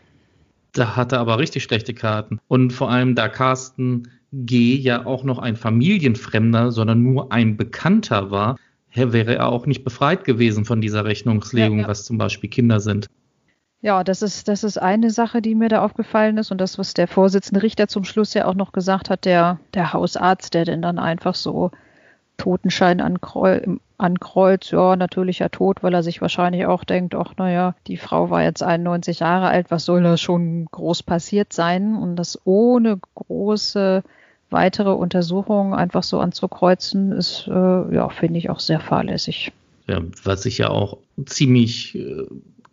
Da 0.72 0.96
hat 0.96 1.12
er 1.12 1.20
aber 1.20 1.38
richtig 1.38 1.62
schlechte 1.62 1.94
Karten. 1.94 2.38
Und 2.48 2.72
vor 2.72 2.90
allem, 2.90 3.14
da 3.14 3.28
Carsten 3.28 4.08
G. 4.32 4.76
ja 4.76 5.06
auch 5.06 5.24
noch 5.24 5.38
ein 5.38 5.56
Familienfremder, 5.56 6.72
sondern 6.72 7.02
nur 7.02 7.32
ein 7.32 7.56
Bekannter 7.56 8.30
war, 8.30 8.56
wäre 8.92 9.36
er 9.36 9.48
auch 9.48 9.66
nicht 9.66 9.84
befreit 9.84 10.24
gewesen 10.24 10.64
von 10.64 10.80
dieser 10.80 11.04
Rechnungslegung, 11.04 11.78
ja, 11.78 11.82
ja. 11.82 11.88
was 11.88 12.04
zum 12.04 12.18
Beispiel 12.18 12.50
Kinder 12.50 12.80
sind. 12.80 13.06
Ja, 13.82 14.02
das 14.04 14.22
ist, 14.22 14.48
das 14.48 14.64
ist 14.64 14.78
eine 14.78 15.10
Sache, 15.10 15.42
die 15.42 15.54
mir 15.54 15.68
da 15.68 15.82
aufgefallen 15.82 16.38
ist 16.38 16.50
und 16.50 16.60
das, 16.60 16.78
was 16.78 16.94
der 16.94 17.08
Vorsitzende 17.08 17.62
Richter 17.62 17.88
zum 17.88 18.04
Schluss 18.04 18.34
ja 18.34 18.46
auch 18.46 18.54
noch 18.54 18.72
gesagt 18.72 19.10
hat, 19.10 19.24
der, 19.24 19.60
der 19.74 19.92
Hausarzt, 19.92 20.54
der 20.54 20.64
denn 20.64 20.82
dann 20.82 20.98
einfach 20.98 21.34
so 21.34 21.70
Totenschein 22.36 23.00
ankreu 23.00 23.60
ankreuzt, 23.98 24.72
ja, 24.72 24.94
natürlicher 24.94 25.50
Tod, 25.50 25.82
weil 25.82 25.94
er 25.94 26.02
sich 26.02 26.20
wahrscheinlich 26.20 26.66
auch 26.66 26.84
denkt, 26.84 27.14
ach 27.14 27.34
naja, 27.38 27.74
die 27.86 27.96
Frau 27.96 28.28
war 28.28 28.42
jetzt 28.42 28.62
91 28.62 29.20
Jahre 29.20 29.48
alt, 29.48 29.70
was 29.70 29.86
soll 29.86 30.02
da 30.02 30.18
schon 30.18 30.66
groß 30.66 31.02
passiert 31.02 31.54
sein? 31.54 31.96
Und 31.96 32.16
das 32.16 32.38
ohne 32.44 32.98
große 33.14 34.02
weitere 34.50 34.90
Untersuchungen 34.90 35.72
einfach 35.72 36.02
so 36.02 36.20
anzukreuzen, 36.20 37.12
ist, 37.12 37.48
äh, 37.48 37.94
ja, 37.94 38.08
finde 38.10 38.38
ich 38.38 38.50
auch 38.50 38.60
sehr 38.60 38.80
fahrlässig. 38.80 39.52
Ja, 39.88 40.02
was 40.24 40.44
ich 40.46 40.58
ja 40.58 40.68
auch 40.68 40.98
ziemlich 41.24 41.94
äh, 41.94 42.26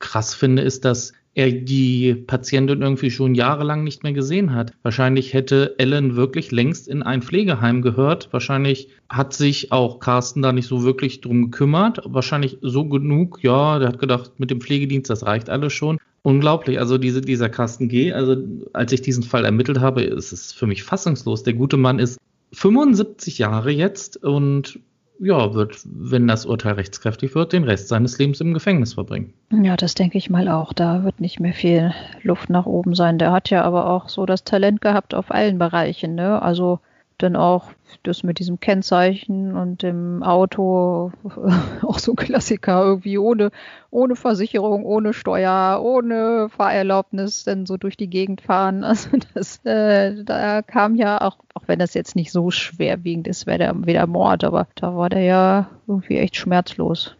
krass 0.03 0.35
finde, 0.35 0.61
ist, 0.61 0.85
dass 0.85 1.13
er 1.33 1.51
die 1.51 2.13
Patientin 2.13 2.81
irgendwie 2.81 3.09
schon 3.09 3.33
jahrelang 3.33 3.83
nicht 3.83 4.03
mehr 4.03 4.13
gesehen 4.13 4.53
hat. 4.53 4.73
Wahrscheinlich 4.83 5.33
hätte 5.33 5.75
Ellen 5.79 6.15
wirklich 6.15 6.51
längst 6.51 6.87
in 6.87 7.01
ein 7.01 7.23
Pflegeheim 7.23 7.81
gehört. 7.81 8.29
Wahrscheinlich 8.31 8.89
hat 9.09 9.33
sich 9.33 9.71
auch 9.71 9.99
Carsten 9.99 10.43
da 10.43 10.51
nicht 10.51 10.67
so 10.67 10.83
wirklich 10.83 11.21
drum 11.21 11.49
gekümmert. 11.49 12.01
Wahrscheinlich 12.05 12.59
so 12.61 12.85
genug, 12.85 13.39
ja, 13.41 13.79
der 13.79 13.87
hat 13.87 13.99
gedacht, 13.99 14.33
mit 14.37 14.51
dem 14.51 14.61
Pflegedienst, 14.61 15.09
das 15.09 15.25
reicht 15.25 15.49
alles 15.49 15.73
schon. 15.73 15.97
Unglaublich, 16.21 16.79
also 16.79 16.97
diese, 16.97 17.21
dieser 17.21 17.49
Carsten 17.49 17.89
G., 17.89 18.13
also 18.13 18.37
als 18.73 18.91
ich 18.91 19.01
diesen 19.01 19.23
Fall 19.23 19.43
ermittelt 19.43 19.79
habe, 19.79 20.03
ist 20.03 20.31
es 20.31 20.53
für 20.53 20.67
mich 20.67 20.83
fassungslos. 20.83 21.43
Der 21.43 21.53
gute 21.53 21.77
Mann 21.77 21.99
ist 21.99 22.19
75 22.53 23.39
Jahre 23.39 23.71
jetzt 23.71 24.23
und 24.23 24.79
ja, 25.23 25.53
wird, 25.53 25.79
wenn 25.85 26.27
das 26.27 26.45
Urteil 26.45 26.73
rechtskräftig 26.73 27.35
wird, 27.35 27.53
den 27.53 27.63
Rest 27.63 27.87
seines 27.87 28.17
Lebens 28.17 28.41
im 28.41 28.53
Gefängnis 28.53 28.93
verbringen. 28.93 29.33
Ja, 29.51 29.77
das 29.77 29.95
denke 29.95 30.17
ich 30.17 30.29
mal 30.29 30.47
auch. 30.49 30.73
Da 30.73 31.03
wird 31.03 31.19
nicht 31.19 31.39
mehr 31.39 31.53
viel 31.53 31.93
Luft 32.21 32.49
nach 32.49 32.65
oben 32.65 32.95
sein. 32.95 33.17
Der 33.17 33.31
hat 33.31 33.49
ja 33.49 33.63
aber 33.63 33.89
auch 33.89 34.09
so 34.09 34.25
das 34.25 34.43
Talent 34.43 34.81
gehabt 34.81 35.13
auf 35.13 35.31
allen 35.31 35.57
Bereichen, 35.57 36.15
ne? 36.15 36.41
Also 36.41 36.79
dann 37.23 37.35
auch 37.35 37.71
das 38.03 38.23
mit 38.23 38.39
diesem 38.39 38.59
Kennzeichen 38.59 39.55
und 39.55 39.81
dem 39.81 40.23
Auto, 40.23 41.11
auch 41.81 41.99
so 41.99 42.13
ein 42.13 42.15
Klassiker, 42.15 42.83
irgendwie 42.83 43.17
ohne, 43.17 43.51
ohne 43.91 44.15
Versicherung, 44.15 44.83
ohne 44.85 45.13
Steuer, 45.13 45.79
ohne 45.81 46.49
Fahrerlaubnis, 46.49 47.43
dann 47.43 47.65
so 47.65 47.77
durch 47.77 47.97
die 47.97 48.09
Gegend 48.09 48.41
fahren. 48.41 48.83
Also 48.93 49.09
das, 49.33 49.65
äh, 49.65 50.23
da 50.23 50.61
kam 50.61 50.95
ja 50.95 51.19
auch, 51.21 51.37
auch 51.55 51.63
wenn 51.65 51.79
das 51.79 51.95
jetzt 51.95 52.15
nicht 52.15 52.31
so 52.31 52.51
schwerwiegend 52.51 53.27
ist, 53.27 53.47
wäre 53.47 53.57
der 53.57 53.87
wieder 53.87 54.05
Mord, 54.05 54.43
aber 54.43 54.67
da 54.75 54.95
war 54.95 55.09
der 55.09 55.21
ja 55.21 55.69
irgendwie 55.87 56.17
echt 56.17 56.35
schmerzlos. 56.35 57.15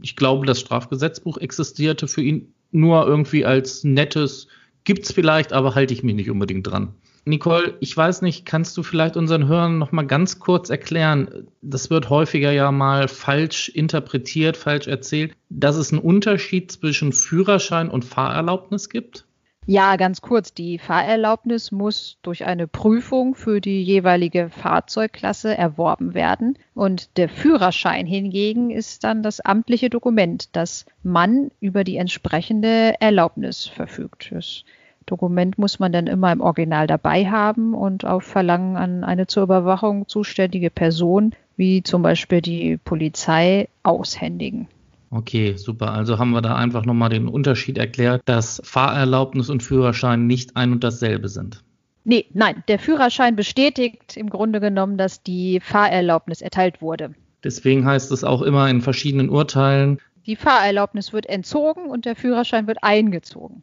Ich 0.00 0.16
glaube, 0.16 0.44
das 0.46 0.58
Strafgesetzbuch 0.58 1.38
existierte 1.38 2.08
für 2.08 2.22
ihn 2.22 2.52
nur 2.72 3.06
irgendwie 3.06 3.44
als 3.44 3.84
nettes, 3.84 4.48
gibt's 4.84 5.12
vielleicht, 5.12 5.52
aber 5.52 5.74
halte 5.74 5.94
ich 5.94 6.02
mich 6.02 6.14
nicht 6.14 6.30
unbedingt 6.30 6.66
dran. 6.66 6.94
Nicole, 7.24 7.74
ich 7.78 7.96
weiß 7.96 8.22
nicht, 8.22 8.46
kannst 8.46 8.76
du 8.76 8.82
vielleicht 8.82 9.16
unseren 9.16 9.46
Hörern 9.46 9.78
noch 9.78 9.92
mal 9.92 10.06
ganz 10.06 10.40
kurz 10.40 10.70
erklären, 10.70 11.46
das 11.60 11.88
wird 11.88 12.10
häufiger 12.10 12.50
ja 12.50 12.72
mal 12.72 13.06
falsch 13.06 13.68
interpretiert, 13.68 14.56
falsch 14.56 14.88
erzählt, 14.88 15.36
dass 15.48 15.76
es 15.76 15.92
einen 15.92 16.02
Unterschied 16.02 16.72
zwischen 16.72 17.12
Führerschein 17.12 17.90
und 17.90 18.04
Fahrerlaubnis 18.04 18.88
gibt? 18.88 19.24
Ja, 19.64 19.94
ganz 19.94 20.20
kurz. 20.20 20.52
Die 20.52 20.78
Fahrerlaubnis 20.78 21.70
muss 21.70 22.18
durch 22.22 22.44
eine 22.44 22.66
Prüfung 22.66 23.36
für 23.36 23.60
die 23.60 23.80
jeweilige 23.84 24.50
Fahrzeugklasse 24.50 25.56
erworben 25.56 26.14
werden. 26.14 26.58
Und 26.74 27.16
der 27.16 27.28
Führerschein 27.28 28.04
hingegen 28.04 28.72
ist 28.72 29.04
dann 29.04 29.22
das 29.22 29.38
amtliche 29.38 29.88
Dokument, 29.88 30.56
dass 30.56 30.84
man 31.04 31.52
über 31.60 31.84
die 31.84 31.96
entsprechende 31.96 32.94
Erlaubnis 32.98 33.66
verfügt. 33.66 34.32
Das 34.32 34.64
Dokument 35.06 35.58
muss 35.58 35.78
man 35.78 35.92
dann 35.92 36.06
immer 36.06 36.32
im 36.32 36.40
Original 36.40 36.86
dabei 36.86 37.30
haben 37.30 37.74
und 37.74 38.04
auf 38.04 38.24
Verlangen 38.24 38.76
an 38.76 39.04
eine 39.04 39.26
zur 39.26 39.44
Überwachung 39.44 40.08
zuständige 40.08 40.70
Person, 40.70 41.34
wie 41.56 41.82
zum 41.82 42.02
Beispiel 42.02 42.40
die 42.40 42.78
Polizei, 42.78 43.68
aushändigen. 43.82 44.68
Okay, 45.10 45.56
super. 45.56 45.92
Also 45.92 46.18
haben 46.18 46.30
wir 46.30 46.40
da 46.40 46.56
einfach 46.56 46.86
nochmal 46.86 47.10
den 47.10 47.28
Unterschied 47.28 47.76
erklärt, 47.76 48.22
dass 48.24 48.62
Fahrerlaubnis 48.64 49.50
und 49.50 49.62
Führerschein 49.62 50.26
nicht 50.26 50.56
ein 50.56 50.72
und 50.72 50.82
dasselbe 50.82 51.28
sind. 51.28 51.62
Nee, 52.04 52.26
nein, 52.32 52.64
der 52.66 52.78
Führerschein 52.78 53.36
bestätigt 53.36 54.16
im 54.16 54.30
Grunde 54.30 54.58
genommen, 54.58 54.96
dass 54.96 55.22
die 55.22 55.60
Fahrerlaubnis 55.60 56.40
erteilt 56.40 56.80
wurde. 56.80 57.14
Deswegen 57.44 57.84
heißt 57.84 58.10
es 58.10 58.24
auch 58.24 58.42
immer 58.42 58.68
in 58.70 58.80
verschiedenen 58.80 59.28
Urteilen. 59.28 59.98
Die 60.26 60.36
Fahrerlaubnis 60.36 61.12
wird 61.12 61.26
entzogen 61.26 61.86
und 61.86 62.04
der 62.04 62.16
Führerschein 62.16 62.66
wird 62.66 62.78
eingezogen. 62.82 63.62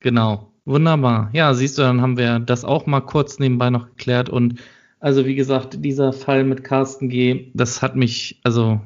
Genau, 0.00 0.50
wunderbar. 0.68 1.30
Ja, 1.32 1.54
siehst 1.54 1.78
du, 1.78 1.82
dann 1.82 2.00
haben 2.00 2.16
wir 2.16 2.38
das 2.38 2.64
auch 2.64 2.86
mal 2.86 3.00
kurz 3.00 3.38
nebenbei 3.38 3.70
noch 3.70 3.86
geklärt. 3.86 4.28
Und 4.28 4.60
also 5.00 5.26
wie 5.26 5.34
gesagt, 5.34 5.84
dieser 5.84 6.12
Fall 6.12 6.44
mit 6.44 6.64
Carsten 6.64 7.08
G., 7.08 7.50
das 7.54 7.82
hat 7.82 7.96
mich, 7.96 8.40
also 8.44 8.80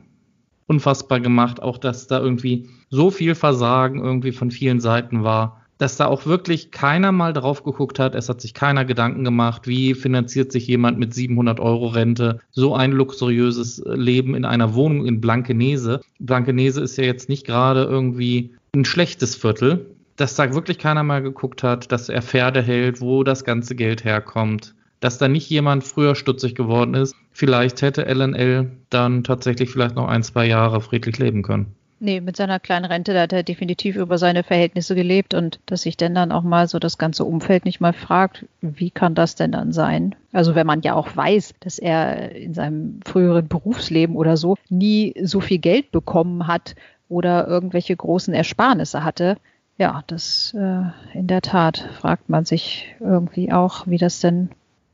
unfassbar 0.66 1.21
gemacht, 1.21 1.62
auch 1.62 1.79
dass 1.79 2.07
da 2.07 2.21
irgendwie 2.21 2.68
so 2.90 3.11
viel 3.11 3.35
Versagen 3.35 4.03
irgendwie 4.03 4.33
von 4.33 4.51
vielen 4.51 4.81
Seiten 4.81 5.25
war, 5.25 5.62
dass 5.79 5.97
da 5.97 6.07
auch 6.07 6.27
wirklich 6.27 6.71
keiner 6.71 7.11
mal 7.11 7.33
drauf 7.33 7.64
geguckt 7.64 7.99
hat. 7.99 8.14
Es 8.14 8.29
hat 8.29 8.40
sich 8.40 8.55
keiner 8.55 8.85
Gedanken 8.85 9.25
gemacht, 9.25 9.66
wie 9.66 9.95
finanziert 9.95 10.53
sich 10.53 10.66
jemand 10.68 10.99
mit 10.99 11.12
700 11.12 11.59
Euro 11.59 11.88
Rente 11.88 12.38
so 12.53 12.75
ein 12.75 12.92
luxuriöses 12.92 13.83
Leben 13.87 14.35
in 14.35 14.45
einer 14.45 14.75
Wohnung 14.75 15.07
in 15.07 15.21
Blankenese. 15.21 16.01
Blankenese 16.21 16.81
ist 16.83 16.97
ja 16.99 17.05
jetzt 17.05 17.29
nicht 17.29 17.45
gerade 17.45 17.83
irgendwie 17.83 18.55
ein 18.75 18.85
schlechtes 18.85 19.35
Viertel, 19.35 19.87
dass 20.22 20.35
da 20.35 20.54
wirklich 20.54 20.78
keiner 20.78 21.02
mal 21.02 21.22
geguckt 21.22 21.62
hat, 21.62 21.92
dass 21.92 22.08
er 22.08 22.22
Pferde 22.22 22.62
hält, 22.62 23.00
wo 23.00 23.24
das 23.24 23.44
ganze 23.44 23.74
Geld 23.74 24.04
herkommt 24.04 24.74
dass 25.02 25.18
da 25.18 25.28
nicht 25.28 25.50
jemand 25.50 25.85
früher 25.85 26.14
stutzig 26.14 26.54
geworden 26.54 26.94
ist. 26.94 27.14
Vielleicht 27.32 27.82
hätte 27.82 28.02
LNL 28.02 28.70
dann 28.88 29.24
tatsächlich 29.24 29.70
vielleicht 29.70 29.96
noch 29.96 30.08
ein, 30.08 30.22
zwei 30.22 30.46
Jahre 30.46 30.80
friedlich 30.80 31.18
leben 31.18 31.42
können. 31.42 31.74
Nee, 31.98 32.20
mit 32.20 32.37
seiner 32.37 32.58
kleinen 32.58 32.85
Rente, 32.85 33.12
da 33.12 33.22
hat 33.22 33.32
er 33.32 33.42
definitiv 33.42 33.96
über 33.96 34.18
seine 34.18 34.42
Verhältnisse 34.42 34.94
gelebt 34.94 35.35
und 35.35 35.61
dass 35.66 35.82
sich 35.82 35.96
denn 35.96 36.14
dann 36.14 36.32
auch 36.32 36.42
mal 36.42 36.66
so 36.66 36.78
das 36.78 36.98
ganze 36.98 37.24
Umfeld 37.24 37.64
nicht 37.64 37.80
mal 37.80 37.92
fragt, 37.92 38.44
wie 38.61 38.90
kann 38.90 39.14
das 39.14 39.37
denn 39.37 39.52
dann 39.52 39.72
sein? 39.72 40.14
Also 40.32 40.54
wenn 40.54 40.66
man 40.66 40.82
ja 40.82 40.94
auch 40.94 41.14
weiß, 41.14 41.54
dass 41.61 41.78
er 41.78 42.35
in 42.35 42.54
seinem 42.54 43.00
früheren 43.04 43.46
Berufsleben 43.46 44.16
oder 44.16 44.37
so 44.37 44.56
nie 44.68 45.14
so 45.22 45.40
viel 45.40 45.58
Geld 45.58 45.92
bekommen 45.92 46.46
hat 46.48 46.74
oder 47.08 47.46
irgendwelche 47.46 47.94
großen 47.94 48.35
Ersparnisse 48.35 49.04
hatte, 49.04 49.37
ja, 49.83 50.05
das 50.07 50.55
äh, 50.57 50.85
in 51.12 51.27
der 51.27 51.42
Tat 51.42 51.88
fragt 51.99 52.29
man 52.29 52.45
sich 52.45 52.95
irgendwie 53.01 53.51
auch, 53.51 53.85
wie 53.88 53.99
das 53.99 54.21
denn 54.21 54.51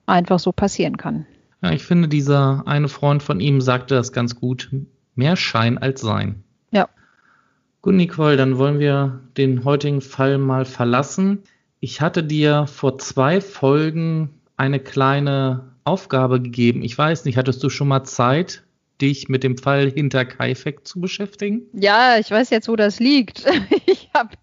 einfach 0.06 0.38
so 0.38 0.50
passieren 0.50 0.96
kann. 0.96 1.26
Ja, 1.60 1.72
ich 1.72 1.84
finde, 1.84 2.08
dieser 2.08 2.62
eine 2.66 2.88
Freund 2.88 3.22
von 3.22 3.38
ihm 3.38 3.60
sagte 3.60 3.96
das 3.96 4.12
ganz 4.12 4.34
gut. 4.40 4.70
Mehr 5.14 5.36
Schein 5.36 5.76
als 5.76 6.00
Sein. 6.00 6.42
Ja. 6.70 6.88
Gut, 7.82 7.96
Nicole, 7.96 8.38
dann 8.38 8.56
wollen 8.56 8.78
wir 8.78 9.20
den 9.36 9.62
heutigen 9.66 10.00
Fall 10.00 10.38
mal 10.38 10.64
verlassen. 10.64 11.42
Ich 11.80 12.00
hatte 12.00 12.24
dir 12.24 12.66
vor 12.66 12.96
zwei 12.96 13.42
Folgen 13.42 14.40
eine 14.56 14.80
kleine 14.80 15.66
Aufgabe 15.84 16.40
gegeben. 16.40 16.82
Ich 16.82 16.96
weiß 16.96 17.26
nicht, 17.26 17.36
hattest 17.36 17.62
du 17.62 17.68
schon 17.68 17.88
mal 17.88 18.04
Zeit, 18.04 18.62
dich 19.00 19.28
mit 19.28 19.42
dem 19.42 19.56
Fall 19.56 19.90
hinter 19.90 20.24
Kaifek 20.24 20.86
zu 20.86 21.00
beschäftigen? 21.00 21.62
Ja, 21.72 22.18
ich 22.18 22.30
weiß 22.30 22.50
jetzt, 22.50 22.68
wo 22.68 22.76
das 22.76 23.00
liegt. 23.00 23.44
Ich 23.90 24.10
habe 24.14 24.36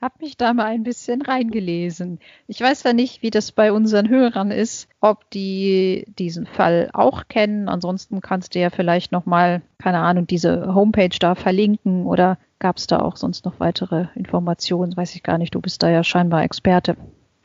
hab 0.00 0.20
mich 0.20 0.36
da 0.36 0.52
mal 0.54 0.66
ein 0.66 0.82
bisschen 0.82 1.22
reingelesen. 1.22 2.18
Ich 2.48 2.60
weiß 2.60 2.82
ja 2.82 2.92
nicht, 2.92 3.22
wie 3.22 3.30
das 3.30 3.52
bei 3.52 3.70
unseren 3.70 4.08
Hörern 4.08 4.50
ist, 4.50 4.88
ob 5.00 5.30
die 5.30 6.04
diesen 6.18 6.46
Fall 6.46 6.90
auch 6.92 7.28
kennen. 7.28 7.68
Ansonsten 7.68 8.20
kannst 8.20 8.54
du 8.54 8.58
ja 8.58 8.70
vielleicht 8.70 9.12
noch 9.12 9.26
mal, 9.26 9.62
keine 9.78 9.98
Ahnung, 9.98 10.26
diese 10.26 10.74
Homepage 10.74 11.16
da 11.20 11.34
verlinken 11.34 12.06
oder 12.06 12.38
gab 12.58 12.78
es 12.78 12.86
da 12.86 12.98
auch 13.00 13.16
sonst 13.16 13.44
noch 13.44 13.60
weitere 13.60 14.06
Informationen? 14.16 14.96
Weiß 14.96 15.14
ich 15.14 15.22
gar 15.22 15.38
nicht. 15.38 15.54
Du 15.54 15.60
bist 15.60 15.82
da 15.82 15.90
ja 15.90 16.02
scheinbar 16.02 16.42
Experte. 16.42 16.96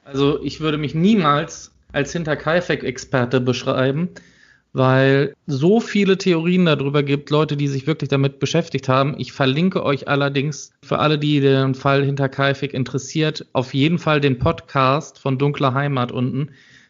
Also 0.04 0.42
ich 0.42 0.62
würde 0.62 0.78
mich 0.78 0.96
niemals 0.96 1.72
als 1.92 2.14
hinter 2.14 2.36
Kaifek-Experte 2.36 3.42
beschreiben 3.42 4.10
weil 4.76 5.34
so 5.48 5.80
viele 5.80 6.18
Theorien 6.18 6.66
darüber 6.66 7.02
gibt, 7.02 7.30
Leute, 7.30 7.56
die 7.56 7.70
sich 7.70 7.88
wirklich 7.88 8.10
damit 8.10 8.40
beschäftigt 8.40 8.90
haben. 8.90 9.16
Ich 9.18 9.32
verlinke 9.32 9.84
euch 9.84 10.10
allerdings 10.10 10.74
für 10.84 11.00
alle, 11.00 11.18
die 11.18 11.40
den 11.40 11.76
Fall 11.76 12.04
hinter 12.04 12.28
Kaifik 12.28 12.74
interessiert, 12.74 13.46
auf 13.54 13.74
jeden 13.74 14.00
Fall 14.00 14.20
den 14.20 14.38
Podcast 14.38 15.18
von 15.18 15.38
Dunkler 15.38 15.74
Heimat 15.74 16.12
unten. 16.12 16.50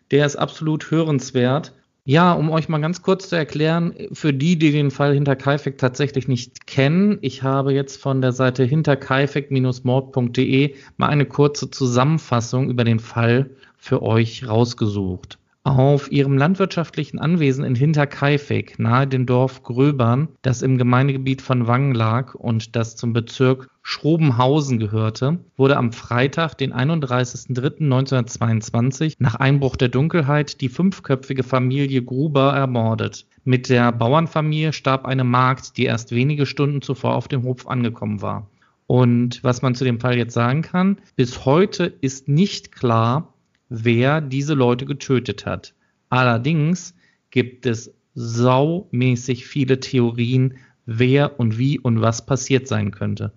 Der 0.09 0.25
ist 0.25 0.35
absolut 0.35 0.89
hörenswert. 0.89 1.73
Ja, 2.05 2.33
um 2.33 2.49
euch 2.49 2.69
mal 2.69 2.81
ganz 2.81 3.03
kurz 3.03 3.29
zu 3.29 3.35
erklären, 3.35 3.93
für 4.11 4.33
die, 4.33 4.57
die 4.57 4.71
den 4.71 4.89
Fall 4.89 5.13
hinter 5.13 5.35
Kaifek 5.35 5.77
tatsächlich 5.77 6.27
nicht 6.27 6.65
kennen, 6.65 7.19
ich 7.21 7.43
habe 7.43 7.71
jetzt 7.71 8.01
von 8.01 8.19
der 8.21 8.31
Seite 8.31 8.63
hinterkaifek-mord.de 8.63 10.73
mal 10.97 11.09
eine 11.09 11.25
kurze 11.25 11.69
Zusammenfassung 11.69 12.67
über 12.69 12.83
den 12.83 12.99
Fall 12.99 13.51
für 13.77 14.01
euch 14.01 14.47
rausgesucht. 14.47 15.37
Auf 15.67 16.11
ihrem 16.11 16.37
landwirtschaftlichen 16.37 17.17
Anwesen 17.17 17.65
in 17.65 17.73
Hinterkaifeck, 17.73 18.77
nahe 18.77 19.07
dem 19.07 19.25
Dorf 19.25 19.63
Gröbern, 19.63 20.27
das 20.43 20.61
im 20.61 20.77
Gemeindegebiet 20.77 21.41
von 21.41 21.65
Wangen 21.65 21.95
lag 21.95 22.35
und 22.35 22.75
das 22.75 22.95
zum 22.95 23.13
Bezirk 23.13 23.67
Schrobenhausen 23.81 24.77
gehörte, 24.77 25.39
wurde 25.57 25.77
am 25.77 25.91
Freitag, 25.91 26.53
den 26.59 26.71
31.03.1922, 26.71 29.15
nach 29.17 29.33
Einbruch 29.33 29.75
der 29.75 29.89
Dunkelheit 29.89 30.61
die 30.61 30.69
fünfköpfige 30.69 31.41
Familie 31.41 32.03
Gruber 32.03 32.53
ermordet. 32.53 33.25
Mit 33.43 33.69
der 33.69 33.91
Bauernfamilie 33.91 34.71
starb 34.71 35.05
eine 35.05 35.23
Magd, 35.23 35.77
die 35.77 35.85
erst 35.85 36.11
wenige 36.11 36.45
Stunden 36.45 36.83
zuvor 36.83 37.15
auf 37.15 37.27
dem 37.27 37.41
Hof 37.41 37.67
angekommen 37.67 38.21
war. 38.21 38.47
Und 38.85 39.43
was 39.43 39.63
man 39.63 39.73
zu 39.73 39.83
dem 39.83 39.99
Fall 39.99 40.15
jetzt 40.15 40.35
sagen 40.35 40.61
kann, 40.61 40.99
bis 41.15 41.43
heute 41.43 41.85
ist 41.85 42.27
nicht 42.27 42.71
klar, 42.71 43.33
wer 43.83 44.21
diese 44.21 44.53
Leute 44.53 44.85
getötet 44.85 45.45
hat. 45.45 45.73
Allerdings 46.09 46.95
gibt 47.31 47.65
es 47.65 47.93
saumäßig 48.13 49.45
viele 49.45 49.79
Theorien, 49.79 50.55
wer 50.85 51.39
und 51.39 51.57
wie 51.57 51.79
und 51.79 52.01
was 52.01 52.25
passiert 52.25 52.67
sein 52.67 52.91
könnte. 52.91 53.33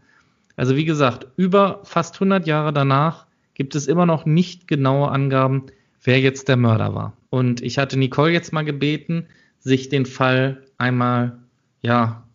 Also 0.57 0.77
wie 0.77 0.85
gesagt, 0.85 1.27
über 1.37 1.81
fast 1.85 2.15
100 2.17 2.47
Jahre 2.47 2.73
danach 2.73 3.27
gibt 3.55 3.75
es 3.75 3.87
immer 3.89 4.07
noch 4.07 4.27
nicht 4.27 4.69
genaue 4.69 5.11
Angaben, 5.11 5.67
wer 6.03 6.21
jetzt 6.21 6.49
der 6.49 6.57
Mörder 6.57 6.95
war. 6.95 7.17
Und 7.31 7.61
ich 7.61 7.79
hatte 7.79 7.99
Nicole 7.99 8.33
jetzt 8.33 8.53
mal 8.53 8.65
gebeten, 8.65 9.27
sich 9.59 9.89
den 9.89 10.07
Fall 10.07 10.63
einmal 10.79 11.39
ja 11.83 12.28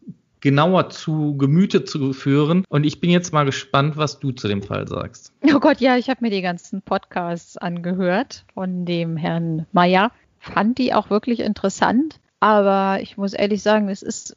genauer 0.44 0.90
zu 0.90 1.38
Gemüte 1.38 1.86
zu 1.86 2.12
führen. 2.12 2.66
Und 2.68 2.86
ich 2.86 3.00
bin 3.00 3.10
jetzt 3.10 3.32
mal 3.32 3.46
gespannt, 3.46 3.96
was 3.96 4.20
du 4.20 4.32
zu 4.34 4.50
dem 4.50 4.62
Fall 4.62 4.90
sagst. 4.90 5.32
Oh 5.42 5.60
Gott, 5.62 5.80
ja, 5.80 5.96
ich 5.96 6.10
habe 6.10 6.20
mir 6.20 6.32
die 6.32 6.42
ganzen 6.42 6.82
Podcasts 6.82 7.58
angehört 7.58 8.44
von 8.54 8.84
dem 8.84 9.16
Herrn 9.16 9.66
Meyer. 9.72 10.12
Fand 10.40 10.80
die 10.80 10.94
auch 10.94 11.10
wirklich 11.10 11.40
interessant. 11.40 12.20
Aber 12.42 13.02
ich 13.02 13.16
muss 13.16 13.32
ehrlich 13.32 13.64
sagen, 13.64 13.88
es 13.88 14.02
ist 14.02 14.36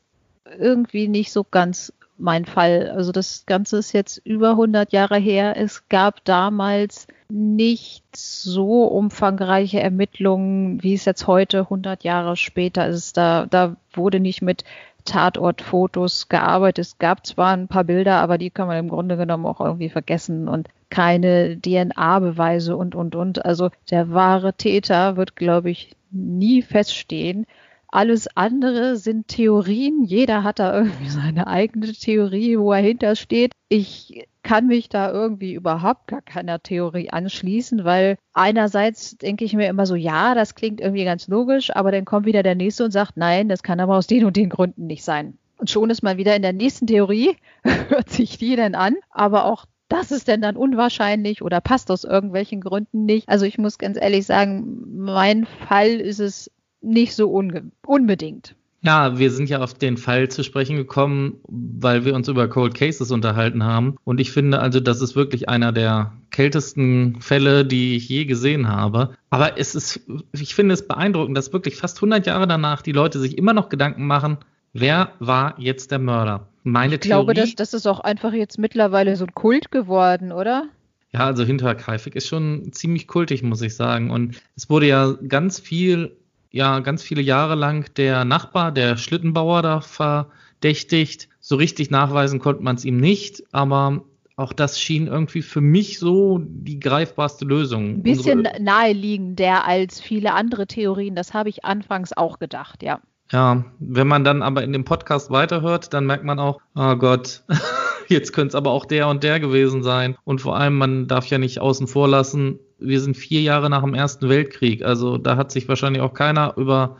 irgendwie 0.56 1.08
nicht 1.08 1.32
so 1.32 1.42
ganz 1.42 1.92
mein 2.18 2.44
Fall. 2.44 2.88
Also 2.94 3.10
das 3.10 3.42
Ganze 3.46 3.78
ist 3.78 3.92
jetzt 3.92 4.18
über 4.24 4.50
100 4.50 4.92
Jahre 4.92 5.18
her. 5.18 5.56
Es 5.56 5.88
gab 5.88 6.24
damals 6.24 7.08
nicht 7.28 8.04
so 8.14 8.84
umfangreiche 8.84 9.80
Ermittlungen, 9.80 10.80
wie 10.84 10.94
es 10.94 11.04
jetzt 11.04 11.26
heute 11.26 11.62
100 11.62 12.04
Jahre 12.04 12.36
später 12.36 12.86
ist. 12.86 13.16
Da, 13.16 13.46
da 13.46 13.74
wurde 13.92 14.20
nicht 14.20 14.40
mit 14.40 14.62
Tatortfotos 15.06 16.28
gearbeitet. 16.28 16.86
Es 16.86 16.98
gab 16.98 17.26
zwar 17.26 17.52
ein 17.56 17.68
paar 17.68 17.84
Bilder, 17.84 18.16
aber 18.16 18.36
die 18.36 18.50
kann 18.50 18.66
man 18.66 18.78
im 18.78 18.88
Grunde 18.90 19.16
genommen 19.16 19.46
auch 19.46 19.60
irgendwie 19.60 19.88
vergessen 19.88 20.48
und 20.48 20.68
keine 20.90 21.58
DNA-Beweise 21.58 22.76
und, 22.76 22.94
und, 22.94 23.14
und. 23.16 23.44
Also 23.44 23.70
der 23.90 24.10
wahre 24.10 24.52
Täter 24.52 25.16
wird, 25.16 25.36
glaube 25.36 25.70
ich, 25.70 25.96
nie 26.10 26.62
feststehen. 26.62 27.46
Alles 27.88 28.28
andere 28.36 28.96
sind 28.96 29.28
Theorien. 29.28 30.04
Jeder 30.04 30.42
hat 30.42 30.58
da 30.58 30.76
irgendwie 30.76 31.08
seine 31.08 31.46
eigene 31.46 31.92
Theorie, 31.92 32.58
wo 32.58 32.72
er 32.72 32.82
hintersteht. 32.82 33.52
Ich 33.68 34.26
kann 34.42 34.68
mich 34.68 34.88
da 34.88 35.10
irgendwie 35.10 35.54
überhaupt 35.54 36.06
gar 36.06 36.22
keiner 36.22 36.62
Theorie 36.62 37.10
anschließen, 37.10 37.84
weil 37.84 38.16
einerseits 38.32 39.16
denke 39.18 39.44
ich 39.44 39.54
mir 39.54 39.68
immer 39.68 39.86
so, 39.86 39.96
ja, 39.96 40.36
das 40.36 40.54
klingt 40.54 40.80
irgendwie 40.80 41.04
ganz 41.04 41.26
logisch, 41.26 41.74
aber 41.74 41.90
dann 41.90 42.04
kommt 42.04 42.26
wieder 42.26 42.44
der 42.44 42.54
nächste 42.54 42.84
und 42.84 42.92
sagt, 42.92 43.16
nein, 43.16 43.48
das 43.48 43.64
kann 43.64 43.80
aber 43.80 43.96
aus 43.96 44.06
den 44.06 44.24
und 44.24 44.36
den 44.36 44.48
Gründen 44.48 44.86
nicht 44.86 45.02
sein. 45.02 45.36
Und 45.58 45.68
schon 45.68 45.90
ist 45.90 46.04
man 46.04 46.16
wieder 46.16 46.36
in 46.36 46.42
der 46.42 46.52
nächsten 46.52 46.86
Theorie, 46.86 47.36
hört 47.88 48.08
sich 48.08 48.38
die 48.38 48.54
denn 48.54 48.76
an, 48.76 48.94
aber 49.10 49.46
auch 49.46 49.64
das 49.88 50.10
ist 50.10 50.28
denn 50.28 50.40
dann 50.40 50.56
unwahrscheinlich 50.56 51.42
oder 51.42 51.60
passt 51.60 51.90
aus 51.90 52.04
irgendwelchen 52.04 52.60
Gründen 52.60 53.04
nicht. 53.04 53.28
Also 53.28 53.46
ich 53.46 53.58
muss 53.58 53.78
ganz 53.78 53.96
ehrlich 54.00 54.26
sagen, 54.26 54.82
mein 54.96 55.44
Fall 55.44 56.00
ist 56.00 56.20
es 56.20 56.50
nicht 56.80 57.14
so 57.14 57.30
unbedingt. 57.30 58.54
Ja, 58.82 59.18
wir 59.18 59.32
sind 59.32 59.48
ja 59.48 59.60
auf 59.60 59.74
den 59.74 59.96
Fall 59.96 60.28
zu 60.28 60.44
sprechen 60.44 60.76
gekommen, 60.76 61.40
weil 61.48 62.04
wir 62.04 62.14
uns 62.14 62.28
über 62.28 62.46
Cold 62.46 62.74
Cases 62.74 63.10
unterhalten 63.10 63.64
haben. 63.64 63.96
Und 64.04 64.20
ich 64.20 64.30
finde 64.30 64.60
also, 64.60 64.78
das 64.78 65.00
ist 65.00 65.16
wirklich 65.16 65.48
einer 65.48 65.72
der 65.72 66.12
kältesten 66.30 67.20
Fälle, 67.20 67.64
die 67.64 67.96
ich 67.96 68.08
je 68.08 68.26
gesehen 68.26 68.68
habe. 68.68 69.16
Aber 69.28 69.58
es 69.58 69.74
ist, 69.74 70.06
ich 70.32 70.54
finde 70.54 70.74
es 70.74 70.86
beeindruckend, 70.86 71.36
dass 71.36 71.52
wirklich 71.52 71.74
fast 71.74 71.96
100 71.96 72.26
Jahre 72.26 72.46
danach 72.46 72.82
die 72.82 72.92
Leute 72.92 73.18
sich 73.18 73.36
immer 73.36 73.54
noch 73.54 73.70
Gedanken 73.70 74.06
machen, 74.06 74.38
wer 74.72 75.10
war 75.18 75.56
jetzt 75.58 75.90
der 75.90 75.98
Mörder? 75.98 76.46
Meine 76.62 76.94
ich 76.94 77.00
Theorie, 77.00 77.24
glaube, 77.24 77.34
das, 77.34 77.56
das 77.56 77.74
ist 77.74 77.86
auch 77.86 78.00
einfach 78.00 78.34
jetzt 78.34 78.58
mittlerweile 78.58 79.16
so 79.16 79.24
ein 79.24 79.34
Kult 79.34 79.72
geworden, 79.72 80.30
oder? 80.30 80.68
Ja, 81.12 81.26
also 81.26 81.44
Hinterkaifeck 81.44 82.14
ist 82.14 82.28
schon 82.28 82.72
ziemlich 82.72 83.08
kultig, 83.08 83.42
muss 83.42 83.62
ich 83.62 83.74
sagen. 83.74 84.10
Und 84.10 84.36
es 84.54 84.70
wurde 84.70 84.86
ja 84.86 85.16
ganz 85.26 85.58
viel 85.58 86.16
ja 86.56 86.80
ganz 86.80 87.02
viele 87.02 87.22
Jahre 87.22 87.54
lang 87.54 87.92
der 87.94 88.24
Nachbar, 88.24 88.72
der 88.72 88.96
Schlittenbauer, 88.96 89.62
da 89.62 89.80
verdächtigt. 89.80 91.28
So 91.38 91.56
richtig 91.56 91.90
nachweisen 91.90 92.40
konnte 92.40 92.62
man 92.62 92.76
es 92.76 92.84
ihm 92.84 92.96
nicht, 92.96 93.44
aber 93.52 94.02
auch 94.36 94.52
das 94.52 94.80
schien 94.80 95.06
irgendwie 95.06 95.42
für 95.42 95.60
mich 95.60 95.98
so 95.98 96.40
die 96.42 96.80
greifbarste 96.80 97.44
Lösung. 97.44 97.96
Ein 97.96 98.02
bisschen 98.02 98.38
Unsere, 98.40 98.62
naheliegender 98.62 99.66
als 99.66 100.00
viele 100.00 100.34
andere 100.34 100.66
Theorien, 100.66 101.14
das 101.14 101.34
habe 101.34 101.48
ich 101.48 101.64
anfangs 101.64 102.12
auch 102.14 102.38
gedacht, 102.38 102.82
ja. 102.82 103.00
Ja, 103.32 103.64
wenn 103.80 104.06
man 104.06 104.24
dann 104.24 104.42
aber 104.42 104.62
in 104.62 104.72
dem 104.72 104.84
Podcast 104.84 105.30
weiterhört, 105.30 105.92
dann 105.92 106.06
merkt 106.06 106.24
man 106.24 106.38
auch, 106.38 106.60
oh 106.74 106.94
Gott, 106.96 107.42
jetzt 108.08 108.32
könnte 108.32 108.48
es 108.48 108.54
aber 108.54 108.70
auch 108.70 108.84
der 108.84 109.08
und 109.08 109.24
der 109.24 109.40
gewesen 109.40 109.82
sein. 109.82 110.16
Und 110.24 110.40
vor 110.40 110.56
allem, 110.56 110.78
man 110.78 111.08
darf 111.08 111.26
ja 111.26 111.38
nicht 111.38 111.60
außen 111.60 111.86
vor 111.86 112.08
lassen, 112.08 112.60
wir 112.78 113.00
sind 113.00 113.16
vier 113.16 113.40
Jahre 113.40 113.70
nach 113.70 113.82
dem 113.82 113.94
Ersten 113.94 114.28
Weltkrieg. 114.28 114.84
Also 114.84 115.18
da 115.18 115.36
hat 115.36 115.50
sich 115.50 115.68
wahrscheinlich 115.68 116.02
auch 116.02 116.14
keiner 116.14 116.54
über, 116.56 116.96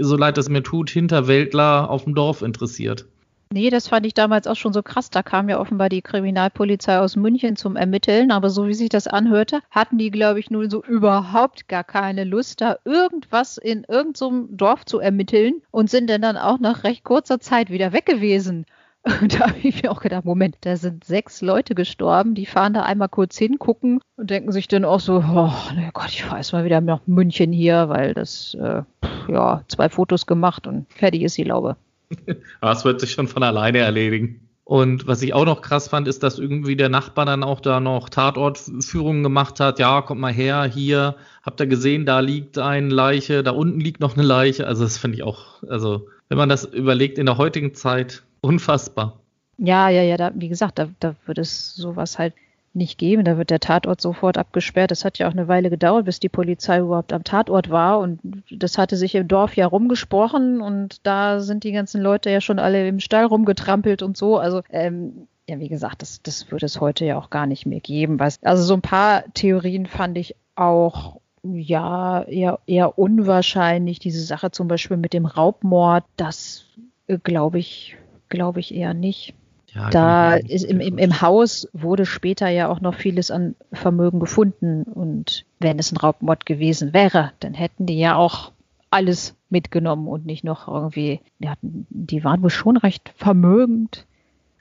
so 0.00 0.16
leid 0.16 0.38
es 0.38 0.48
mir 0.48 0.62
tut, 0.62 0.90
Hinterwäldler 0.90 1.90
auf 1.90 2.04
dem 2.04 2.14
Dorf 2.14 2.42
interessiert. 2.42 3.06
Nee, 3.52 3.70
das 3.70 3.86
fand 3.86 4.04
ich 4.04 4.14
damals 4.14 4.48
auch 4.48 4.56
schon 4.56 4.72
so 4.72 4.82
krass. 4.82 5.08
Da 5.08 5.22
kam 5.22 5.48
ja 5.48 5.60
offenbar 5.60 5.88
die 5.88 6.02
Kriminalpolizei 6.02 6.98
aus 6.98 7.14
München 7.14 7.54
zum 7.54 7.76
Ermitteln, 7.76 8.32
aber 8.32 8.50
so 8.50 8.66
wie 8.66 8.74
sich 8.74 8.88
das 8.88 9.06
anhörte, 9.06 9.60
hatten 9.70 9.98
die, 9.98 10.10
glaube 10.10 10.40
ich, 10.40 10.50
nun 10.50 10.68
so 10.68 10.82
überhaupt 10.82 11.68
gar 11.68 11.84
keine 11.84 12.24
Lust, 12.24 12.60
da 12.60 12.76
irgendwas 12.84 13.56
in 13.56 13.84
irgendeinem 13.84 14.48
so 14.48 14.48
Dorf 14.50 14.84
zu 14.84 14.98
ermitteln 14.98 15.62
und 15.70 15.90
sind 15.90 16.10
dann, 16.10 16.22
dann 16.22 16.36
auch 16.36 16.58
nach 16.58 16.82
recht 16.82 17.04
kurzer 17.04 17.38
Zeit 17.38 17.70
wieder 17.70 17.92
weg 17.92 18.06
gewesen. 18.06 18.66
Und 19.06 19.34
da 19.40 19.48
habe 19.48 19.58
ich 19.62 19.82
mir 19.82 19.90
auch 19.90 20.00
gedacht, 20.00 20.24
Moment, 20.24 20.56
da 20.62 20.76
sind 20.76 21.04
sechs 21.04 21.40
Leute 21.40 21.74
gestorben, 21.74 22.34
die 22.34 22.46
fahren 22.46 22.74
da 22.74 22.82
einmal 22.82 23.08
kurz 23.08 23.38
hingucken 23.38 24.00
und 24.16 24.30
denken 24.30 24.52
sich 24.52 24.68
dann 24.68 24.84
auch 24.84 25.00
so, 25.00 25.18
oh 25.18 25.52
ne 25.74 25.90
Gott, 25.92 26.08
ich 26.08 26.24
fahre 26.24 26.42
mal 26.52 26.64
wieder 26.64 26.80
nach 26.80 27.00
München 27.06 27.52
hier, 27.52 27.88
weil 27.88 28.14
das, 28.14 28.56
äh, 28.60 28.82
ja, 29.28 29.62
zwei 29.68 29.88
Fotos 29.88 30.26
gemacht 30.26 30.66
und 30.66 30.86
fertig 30.92 31.22
ist 31.22 31.38
die 31.38 31.44
Laube. 31.44 31.76
Das 32.60 32.84
wird 32.84 33.00
sich 33.00 33.12
schon 33.12 33.28
von 33.28 33.42
alleine 33.42 33.78
erledigen. 33.78 34.40
Und 34.64 35.06
was 35.06 35.22
ich 35.22 35.32
auch 35.32 35.44
noch 35.44 35.60
krass 35.60 35.86
fand, 35.86 36.08
ist, 36.08 36.24
dass 36.24 36.40
irgendwie 36.40 36.74
der 36.74 36.88
Nachbar 36.88 37.24
dann 37.24 37.44
auch 37.44 37.60
da 37.60 37.78
noch 37.78 38.08
Tatortführungen 38.08 39.22
gemacht 39.22 39.60
hat. 39.60 39.78
Ja, 39.78 40.02
kommt 40.02 40.20
mal 40.20 40.32
her, 40.32 40.64
hier, 40.64 41.14
habt 41.44 41.60
ihr 41.60 41.68
gesehen, 41.68 42.04
da 42.04 42.18
liegt 42.18 42.58
eine 42.58 42.88
Leiche, 42.88 43.44
da 43.44 43.52
unten 43.52 43.78
liegt 43.78 44.00
noch 44.00 44.16
eine 44.16 44.24
Leiche. 44.26 44.66
Also 44.66 44.82
das 44.82 44.98
finde 44.98 45.18
ich 45.18 45.22
auch, 45.22 45.62
also 45.68 46.08
wenn 46.28 46.38
man 46.38 46.48
das 46.48 46.64
überlegt 46.64 47.18
in 47.18 47.26
der 47.26 47.38
heutigen 47.38 47.74
Zeit, 47.74 48.24
Unfassbar. 48.46 49.18
Ja, 49.58 49.88
ja, 49.88 50.02
ja, 50.02 50.16
da, 50.16 50.30
wie 50.34 50.48
gesagt, 50.48 50.78
da, 50.78 50.88
da 51.00 51.16
wird 51.26 51.38
es 51.38 51.74
sowas 51.74 52.18
halt 52.18 52.34
nicht 52.74 52.98
geben. 52.98 53.24
Da 53.24 53.38
wird 53.38 53.50
der 53.50 53.58
Tatort 53.58 54.00
sofort 54.00 54.38
abgesperrt. 54.38 54.90
Das 54.90 55.04
hat 55.04 55.18
ja 55.18 55.26
auch 55.26 55.32
eine 55.32 55.48
Weile 55.48 55.70
gedauert, 55.70 56.04
bis 56.04 56.20
die 56.20 56.28
Polizei 56.28 56.78
überhaupt 56.78 57.12
am 57.12 57.24
Tatort 57.24 57.70
war. 57.70 57.98
Und 57.98 58.20
das 58.50 58.78
hatte 58.78 58.96
sich 58.96 59.14
im 59.14 59.26
Dorf 59.26 59.56
ja 59.56 59.66
rumgesprochen 59.66 60.60
und 60.60 61.04
da 61.04 61.40
sind 61.40 61.64
die 61.64 61.72
ganzen 61.72 62.02
Leute 62.02 62.30
ja 62.30 62.40
schon 62.40 62.58
alle 62.58 62.86
im 62.86 63.00
Stall 63.00 63.24
rumgetrampelt 63.24 64.02
und 64.02 64.16
so. 64.16 64.38
Also, 64.38 64.62
ähm, 64.70 65.26
ja, 65.48 65.58
wie 65.58 65.68
gesagt, 65.68 66.02
das, 66.02 66.22
das 66.22 66.50
würde 66.50 66.66
es 66.66 66.80
heute 66.80 67.04
ja 67.04 67.18
auch 67.18 67.30
gar 67.30 67.46
nicht 67.46 67.66
mehr 67.66 67.80
geben. 67.80 68.20
Was, 68.20 68.42
also 68.42 68.62
so 68.62 68.74
ein 68.74 68.82
paar 68.82 69.24
Theorien 69.32 69.86
fand 69.86 70.18
ich 70.18 70.36
auch 70.54 71.20
ja 71.42 72.22
eher, 72.22 72.58
eher 72.66 72.98
unwahrscheinlich. 72.98 73.98
Diese 73.98 74.22
Sache 74.22 74.50
zum 74.50 74.68
Beispiel 74.68 74.96
mit 74.96 75.12
dem 75.12 75.26
Raubmord, 75.26 76.04
das 76.16 76.66
äh, 77.06 77.18
glaube 77.18 77.58
ich 77.58 77.96
glaube 78.28 78.60
ich 78.60 78.74
eher 78.74 78.94
nicht. 78.94 79.34
Ja, 79.74 79.90
da 79.90 80.34
ist 80.34 80.64
im, 80.64 80.80
im, 80.80 80.96
im 80.96 81.20
Haus 81.20 81.68
wurde 81.72 82.06
später 82.06 82.48
ja 82.48 82.68
auch 82.68 82.80
noch 82.80 82.94
vieles 82.94 83.30
an 83.30 83.54
Vermögen 83.72 84.20
gefunden. 84.20 84.84
Und 84.84 85.44
wenn 85.58 85.78
es 85.78 85.92
ein 85.92 85.98
Raubmord 85.98 86.46
gewesen 86.46 86.94
wäre, 86.94 87.32
dann 87.40 87.52
hätten 87.52 87.84
die 87.84 87.98
ja 87.98 88.16
auch 88.16 88.52
alles 88.90 89.34
mitgenommen 89.50 90.08
und 90.08 90.24
nicht 90.24 90.44
noch 90.44 90.66
irgendwie, 90.68 91.20
die, 91.40 91.48
hatten, 91.48 91.86
die 91.90 92.24
waren 92.24 92.42
wohl 92.42 92.50
schon 92.50 92.76
recht 92.78 93.12
vermögend. 93.16 94.06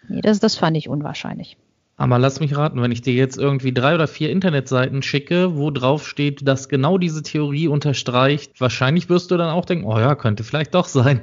Nee, 0.09 0.21
das, 0.21 0.39
das 0.39 0.55
fand 0.55 0.75
ich 0.75 0.89
unwahrscheinlich. 0.89 1.57
Aber 1.97 2.19
lass 2.19 2.41
mich 2.41 2.57
raten, 2.57 2.81
wenn 2.81 2.91
ich 2.91 3.01
dir 3.01 3.13
jetzt 3.13 3.37
irgendwie 3.37 3.73
drei 3.73 3.95
oder 3.95 4.07
vier 4.07 4.29
Internetseiten 4.29 5.01
schicke, 5.01 5.55
wo 5.55 5.71
drauf 5.71 6.05
steht, 6.05 6.45
dass 6.45 6.67
genau 6.67 6.97
diese 6.97 7.23
Theorie 7.23 7.69
unterstreicht, 7.69 8.59
wahrscheinlich 8.59 9.09
wirst 9.09 9.31
du 9.31 9.37
dann 9.37 9.49
auch 9.49 9.63
denken, 9.63 9.85
oh 9.85 9.97
ja, 9.97 10.15
könnte 10.15 10.43
vielleicht 10.43 10.75
doch 10.75 10.87
sein. 10.87 11.21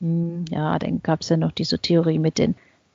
Hm, 0.00 0.44
ja, 0.50 0.78
dann 0.78 1.02
gab 1.02 1.20
es 1.20 1.28
ja 1.28 1.36
noch 1.36 1.52
diese 1.52 1.78
Theorie 1.78 2.18
mit 2.18 2.38
den 2.38 2.54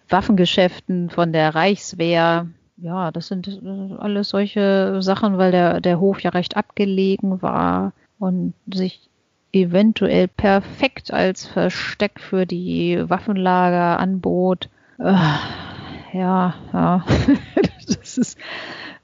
Waffengeschäften 0.10 1.10
von 1.10 1.34
der 1.34 1.56
Reichswehr. 1.56 2.48
Ja, 2.78 3.12
das 3.12 3.28
sind 3.28 3.62
alles 4.00 4.30
solche 4.30 5.02
Sachen, 5.02 5.38
weil 5.38 5.52
der, 5.52 5.82
der 5.82 6.00
Hof 6.00 6.20
ja 6.22 6.32
recht 6.32 6.58
abgelegen 6.58 7.42
war 7.42 7.94
und 8.20 8.54
sich 8.72 9.10
eventuell 9.54 10.28
perfekt 10.28 11.14
als 11.14 11.48
Versteck 11.48 12.20
für 12.20 12.46
die 12.46 13.02
Waffenlager 13.08 14.00
anbot. 14.00 14.70
Äh, 15.00 15.14
ja, 16.14 16.56
ja, 16.74 17.06
das 17.88 18.18
ist, 18.18 18.38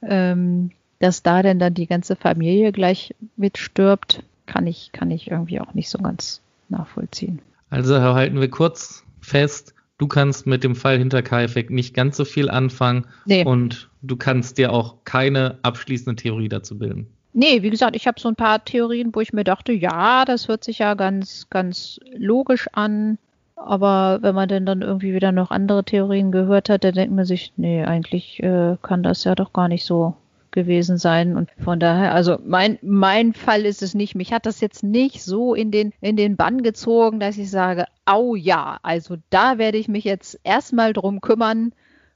ähm, 0.01 0.71
dass 0.99 1.23
da 1.23 1.41
denn 1.41 1.59
dann 1.59 1.73
die 1.73 1.87
ganze 1.87 2.15
Familie 2.15 2.71
gleich 2.71 3.15
mitstirbt, 3.37 4.23
kann 4.45 4.67
ich, 4.67 4.91
kann 4.91 5.09
ich 5.09 5.31
irgendwie 5.31 5.61
auch 5.61 5.73
nicht 5.73 5.89
so 5.89 5.97
ganz 5.99 6.41
nachvollziehen. 6.67 7.41
Also 7.71 7.99
halten 7.99 8.39
wir 8.39 8.49
kurz 8.49 9.03
fest, 9.21 9.73
du 9.97 10.07
kannst 10.07 10.45
mit 10.45 10.63
dem 10.63 10.75
Fall 10.75 10.97
hinter 10.97 11.23
Kaifek 11.23 11.71
nicht 11.71 11.95
ganz 11.95 12.17
so 12.17 12.25
viel 12.25 12.49
anfangen 12.49 13.07
nee. 13.25 13.45
und 13.45 13.89
du 14.01 14.17
kannst 14.17 14.57
dir 14.57 14.73
auch 14.73 14.97
keine 15.05 15.57
abschließende 15.63 16.21
Theorie 16.21 16.49
dazu 16.49 16.77
bilden. 16.77 17.07
Nee, 17.33 17.61
wie 17.61 17.69
gesagt, 17.69 17.95
ich 17.95 18.07
habe 18.07 18.19
so 18.19 18.27
ein 18.27 18.35
paar 18.35 18.65
Theorien, 18.65 19.15
wo 19.15 19.21
ich 19.21 19.31
mir 19.31 19.45
dachte, 19.45 19.71
ja, 19.71 20.25
das 20.25 20.49
hört 20.49 20.65
sich 20.65 20.79
ja 20.79 20.95
ganz, 20.95 21.47
ganz 21.49 21.99
logisch 22.13 22.67
an. 22.73 23.17
Aber 23.55 24.19
wenn 24.21 24.35
man 24.35 24.49
denn 24.49 24.65
dann 24.65 24.81
irgendwie 24.81 25.13
wieder 25.13 25.31
noch 25.31 25.49
andere 25.49 25.83
Theorien 25.85 26.31
gehört 26.31 26.67
hat, 26.67 26.83
dann 26.83 26.95
denkt 26.95 27.15
man 27.15 27.25
sich, 27.25 27.53
nee, 27.55 27.85
eigentlich 27.85 28.43
äh, 28.43 28.75
kann 28.81 29.03
das 29.03 29.23
ja 29.23 29.35
doch 29.35 29.53
gar 29.53 29.69
nicht 29.69 29.85
so 29.85 30.15
gewesen 30.51 30.97
sein. 30.97 31.35
Und 31.35 31.49
von 31.57 31.79
daher, 31.79 32.13
also 32.13 32.37
mein, 32.43 32.77
mein 32.81 33.33
Fall 33.33 33.65
ist 33.65 33.81
es 33.81 33.93
nicht. 33.93 34.15
Mich 34.15 34.33
hat 34.33 34.45
das 34.45 34.61
jetzt 34.61 34.83
nicht 34.83 35.23
so 35.23 35.53
in 35.53 35.71
den, 35.71 35.93
in 36.01 36.15
den 36.15 36.35
Bann 36.35 36.63
gezogen, 36.63 37.19
dass 37.19 37.37
ich 37.37 37.49
sage, 37.49 37.85
au 38.05 38.35
ja, 38.35 38.79
also 38.83 39.17
da 39.29 39.57
werde 39.57 39.77
ich 39.77 39.87
mich 39.87 40.03
jetzt 40.03 40.39
erstmal 40.43 40.93
drum 40.93 41.21
kümmern. 41.21 41.73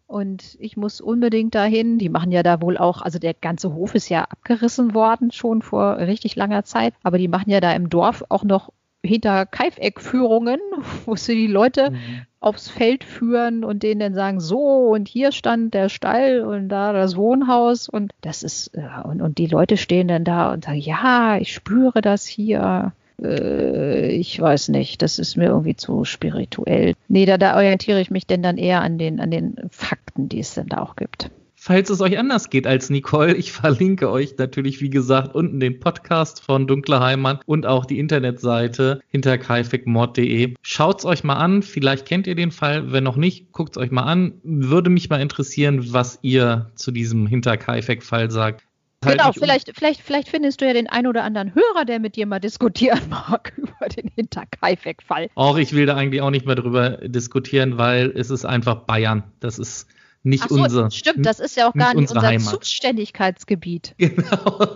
Und 0.07 0.55
ich 0.59 0.77
muss 0.77 1.01
unbedingt 1.01 1.55
dahin. 1.55 1.97
Die 1.97 2.09
machen 2.09 2.31
ja 2.31 2.43
da 2.43 2.61
wohl 2.61 2.77
auch, 2.77 3.01
also 3.01 3.17
der 3.17 3.33
ganze 3.33 3.73
Hof 3.73 3.95
ist 3.95 4.09
ja 4.09 4.23
abgerissen 4.23 4.93
worden 4.93 5.31
schon 5.31 5.61
vor 5.61 5.97
richtig 5.97 6.35
langer 6.35 6.63
Zeit. 6.63 6.93
Aber 7.03 7.17
die 7.17 7.27
machen 7.27 7.49
ja 7.49 7.59
da 7.59 7.73
im 7.73 7.89
Dorf 7.89 8.23
auch 8.29 8.43
noch 8.43 8.71
hinter 9.05 9.45
Kaifeck-Führungen, 9.45 10.59
wo 11.05 11.15
sie 11.15 11.35
die 11.35 11.47
Leute 11.47 11.91
mhm. 11.91 12.21
aufs 12.39 12.69
Feld 12.69 13.03
führen 13.03 13.63
und 13.63 13.83
denen 13.83 13.99
dann 13.99 14.13
sagen, 14.13 14.39
so 14.39 14.89
und 14.89 15.07
hier 15.07 15.31
stand 15.31 15.73
der 15.73 15.89
Stall 15.89 16.41
und 16.41 16.69
da 16.69 16.93
das 16.93 17.15
Wohnhaus 17.15 17.89
und 17.89 18.11
das 18.21 18.43
ist, 18.43 18.71
ja, 18.75 19.01
und, 19.01 19.21
und 19.21 19.37
die 19.37 19.47
Leute 19.47 19.77
stehen 19.77 20.07
dann 20.07 20.23
da 20.23 20.51
und 20.51 20.65
sagen, 20.65 20.79
ja, 20.79 21.37
ich 21.37 21.53
spüre 21.53 22.01
das 22.01 22.25
hier. 22.25 22.93
Äh, 23.21 24.09
ich 24.09 24.39
weiß 24.39 24.69
nicht, 24.69 25.01
das 25.01 25.19
ist 25.19 25.37
mir 25.37 25.45
irgendwie 25.45 25.75
zu 25.75 26.05
spirituell. 26.05 26.93
Nee, 27.07 27.25
da, 27.25 27.37
da 27.37 27.55
orientiere 27.55 28.01
ich 28.01 28.11
mich 28.11 28.27
denn 28.27 28.43
dann 28.43 28.57
eher 28.57 28.81
an 28.81 28.97
den, 28.97 29.19
an 29.19 29.31
den 29.31 29.55
Fakten, 29.69 30.29
die 30.29 30.39
es 30.39 30.53
denn 30.53 30.67
da 30.67 30.81
auch 30.81 30.95
gibt. 30.95 31.29
Falls 31.67 31.89
es 31.89 31.99
euch 31.99 32.19
anders 32.19 32.51
geht 32.51 32.67
als 32.67 32.91
Nicole, 32.91 33.33
ich 33.33 33.51
verlinke 33.51 34.11
euch 34.11 34.37
natürlich, 34.37 34.81
wie 34.81 34.91
gesagt, 34.91 35.33
unten 35.33 35.59
den 35.59 35.79
Podcast 35.79 36.43
von 36.43 36.67
Dunkle 36.67 36.99
Heimat 36.99 37.41
und 37.47 37.65
auch 37.65 37.87
die 37.87 37.97
Internetseite 37.97 39.01
hinterkaifekmord.de. 39.07 40.53
Schaut's 40.61 41.05
euch 41.05 41.23
mal 41.23 41.37
an, 41.37 41.63
vielleicht 41.63 42.05
kennt 42.05 42.27
ihr 42.27 42.35
den 42.35 42.51
Fall, 42.51 42.91
wenn 42.91 43.03
noch 43.03 43.15
nicht, 43.15 43.51
guckt's 43.51 43.79
euch 43.79 43.89
mal 43.89 44.03
an. 44.03 44.39
Würde 44.43 44.91
mich 44.91 45.09
mal 45.09 45.19
interessieren, 45.19 45.91
was 45.91 46.19
ihr 46.21 46.69
zu 46.75 46.91
diesem 46.91 47.25
Hinterkaifek-Fall 47.25 48.29
sagt. 48.29 48.63
Halt 49.03 49.17
genau, 49.17 49.31
vielleicht, 49.31 49.69
um. 49.69 49.73
vielleicht, 49.73 50.01
vielleicht 50.01 50.29
findest 50.29 50.61
du 50.61 50.67
ja 50.67 50.73
den 50.73 50.87
ein 50.87 51.07
oder 51.07 51.23
anderen 51.23 51.55
Hörer, 51.55 51.85
der 51.85 51.99
mit 51.99 52.15
dir 52.15 52.27
mal 52.27 52.39
diskutieren 52.39 53.01
mag 53.09 53.53
über 53.57 53.89
den 53.89 54.11
Hinterkaifeck-Fall. 54.13 55.31
Auch 55.33 55.57
ich 55.57 55.73
will 55.73 55.87
da 55.87 55.95
eigentlich 55.95 56.21
auch 56.21 56.29
nicht 56.29 56.45
mehr 56.45 56.55
drüber 56.55 56.97
diskutieren, 57.07 57.79
weil 57.79 58.13
es 58.15 58.29
ist 58.29 58.45
einfach 58.45 58.81
Bayern. 58.81 59.23
Das 59.39 59.57
ist 59.57 59.87
nicht 60.25 60.49
so, 60.49 60.55
unser. 60.55 60.91
Stimmt, 60.91 61.25
das 61.25 61.39
ist 61.39 61.55
ja 61.55 61.69
auch 61.69 61.73
gar 61.73 61.93
nicht, 61.93 62.09
unser 62.09 62.21
Heimat. 62.21 62.63
Zuständigkeitsgebiet. 62.63 63.95
Genau. 64.05 64.75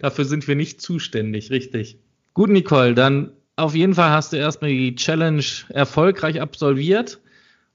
Dafür 0.00 0.26
sind 0.26 0.46
wir 0.46 0.56
nicht 0.56 0.82
zuständig, 0.82 1.50
richtig. 1.50 1.98
Gut, 2.34 2.50
Nicole, 2.50 2.94
dann 2.94 3.32
auf 3.56 3.74
jeden 3.74 3.94
Fall 3.94 4.10
hast 4.10 4.32
du 4.32 4.36
erstmal 4.36 4.70
die 4.70 4.94
Challenge 4.94 5.42
erfolgreich 5.70 6.40
absolviert 6.40 7.18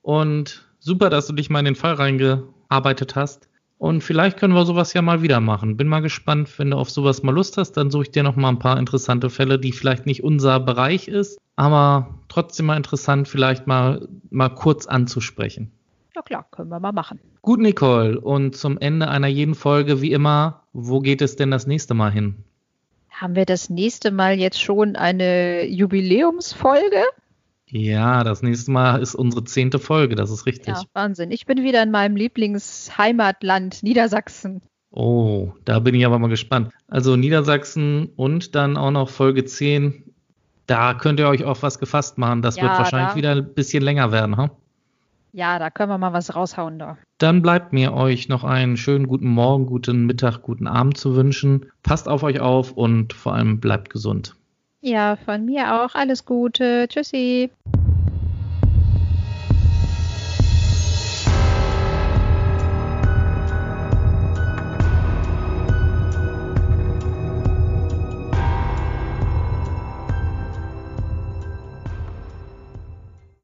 und 0.03 0.63
super, 0.80 1.09
dass 1.09 1.26
du 1.26 1.34
dich 1.34 1.49
mal 1.49 1.59
in 1.59 1.66
den 1.66 1.76
Fall 1.76 1.93
reingearbeitet 1.93 3.16
hast. 3.16 3.49
Und 3.78 4.03
vielleicht 4.03 4.38
können 4.38 4.53
wir 4.53 4.66
sowas 4.66 4.93
ja 4.93 5.01
mal 5.01 5.22
wieder 5.22 5.39
machen. 5.39 5.78
Bin 5.78 5.88
mal 5.88 5.99
gespannt, 5.99 6.59
wenn 6.59 6.72
du 6.72 6.78
auf 6.78 6.89
sowas 6.89 7.24
mal 7.24 7.34
Lust 7.34 7.57
hast, 7.57 7.74
dann 7.74 7.91
suche 7.91 8.03
ich 8.03 8.11
dir 8.11 8.24
noch 8.24 8.36
mal 8.36 8.49
ein 8.49 8.59
paar 8.59 8.80
interessante 8.80 9.30
Fälle, 9.30 9.59
die 9.59 9.74
vielleicht 9.74 10.05
nicht 10.05 10.24
unser 10.24 10.59
Bereich 10.59 11.07
ist, 11.07 11.39
aber 11.55 12.20
trotzdem 12.30 12.68
mal 12.68 12.78
interessant, 12.78 13.28
vielleicht 13.28 13.68
mal, 13.68 14.07
mal 14.30 14.49
kurz 14.49 14.86
anzusprechen. 14.86 15.72
Ja 16.16 16.22
klar, 16.22 16.47
können 16.49 16.70
wir 16.70 16.80
mal 16.80 16.93
machen. 16.93 17.20
Gut, 17.41 17.59
Nicole. 17.59 18.20
Und 18.20 18.55
zum 18.55 18.78
Ende 18.78 19.09
einer 19.09 19.28
jeden 19.28 19.53
Folge, 19.53 20.01
wie 20.01 20.13
immer, 20.13 20.63
wo 20.72 21.01
geht 21.01 21.22
es 21.22 21.36
denn 21.36 21.51
das 21.51 21.68
nächste 21.68 21.93
Mal 21.93 22.09
hin? 22.09 22.45
Haben 23.09 23.36
wir 23.36 23.45
das 23.45 23.70
nächste 23.70 24.11
Mal 24.11 24.39
jetzt 24.39 24.61
schon 24.61 24.95
eine 24.95 25.66
Jubiläumsfolge? 25.66 27.03
Ja, 27.68 28.24
das 28.24 28.43
nächste 28.43 28.72
Mal 28.72 29.01
ist 29.01 29.16
unsere 29.16 29.43
zehnte 29.43 29.80
Folge, 29.80 30.16
das 30.16 30.32
ist 30.32 30.45
richtig. 30.45 30.76
Ja, 30.76 30.84
Wahnsinn. 30.93 31.32
Ich 31.32 31.45
bin 31.45 31.63
wieder 31.63 31.84
in 31.84 31.91
meinem 31.91 32.16
Lieblingsheimatland 32.16 33.84
Niedersachsen. 33.84 34.61
Oh, 34.91 35.51
da 35.66 35.80
bin 35.80 35.95
ich 35.95 36.05
aber 36.05 36.20
mal 36.20 36.30
gespannt. 36.30 36.72
Also 36.88 37.18
Niedersachsen 37.18 38.11
und 38.16 38.55
dann 38.55 38.78
auch 38.78 38.91
noch 38.91 39.09
Folge 39.09 39.43
10. 39.43 40.13
Da 40.68 40.93
könnt 40.93 41.20
ihr 41.20 41.28
euch 41.28 41.43
auch 41.43 41.61
was 41.61 41.80
gefasst 41.80 42.18
machen. 42.18 42.41
Das 42.41 42.55
ja, 42.55 42.63
wird 42.63 42.78
wahrscheinlich 42.78 43.11
da, 43.11 43.16
wieder 43.18 43.32
ein 43.32 43.53
bisschen 43.53 43.84
länger 43.84 44.13
werden, 44.13 44.38
ha? 44.38 44.51
Ja, 45.36 45.59
da 45.59 45.69
können 45.69 45.89
wir 45.89 45.97
mal 45.97 46.13
was 46.13 46.33
raushauen 46.33 46.79
da. 46.79 46.97
Dann 47.17 47.41
bleibt 47.41 47.73
mir 47.73 47.93
euch 47.93 48.29
noch 48.29 48.45
einen 48.45 48.77
schönen 48.77 49.05
guten 49.05 49.27
Morgen, 49.27 49.65
guten 49.65 50.05
Mittag, 50.05 50.41
guten 50.43 50.65
Abend 50.65 50.97
zu 50.97 51.17
wünschen. 51.17 51.65
Passt 51.83 52.07
auf 52.07 52.23
euch 52.23 52.39
auf 52.39 52.71
und 52.71 53.11
vor 53.11 53.33
allem 53.33 53.59
bleibt 53.59 53.89
gesund. 53.89 54.38
Ja, 54.79 55.17
von 55.17 55.43
mir 55.43 55.81
auch. 55.81 55.93
Alles 55.93 56.23
Gute. 56.23 56.88
Tschüssi. 56.88 57.49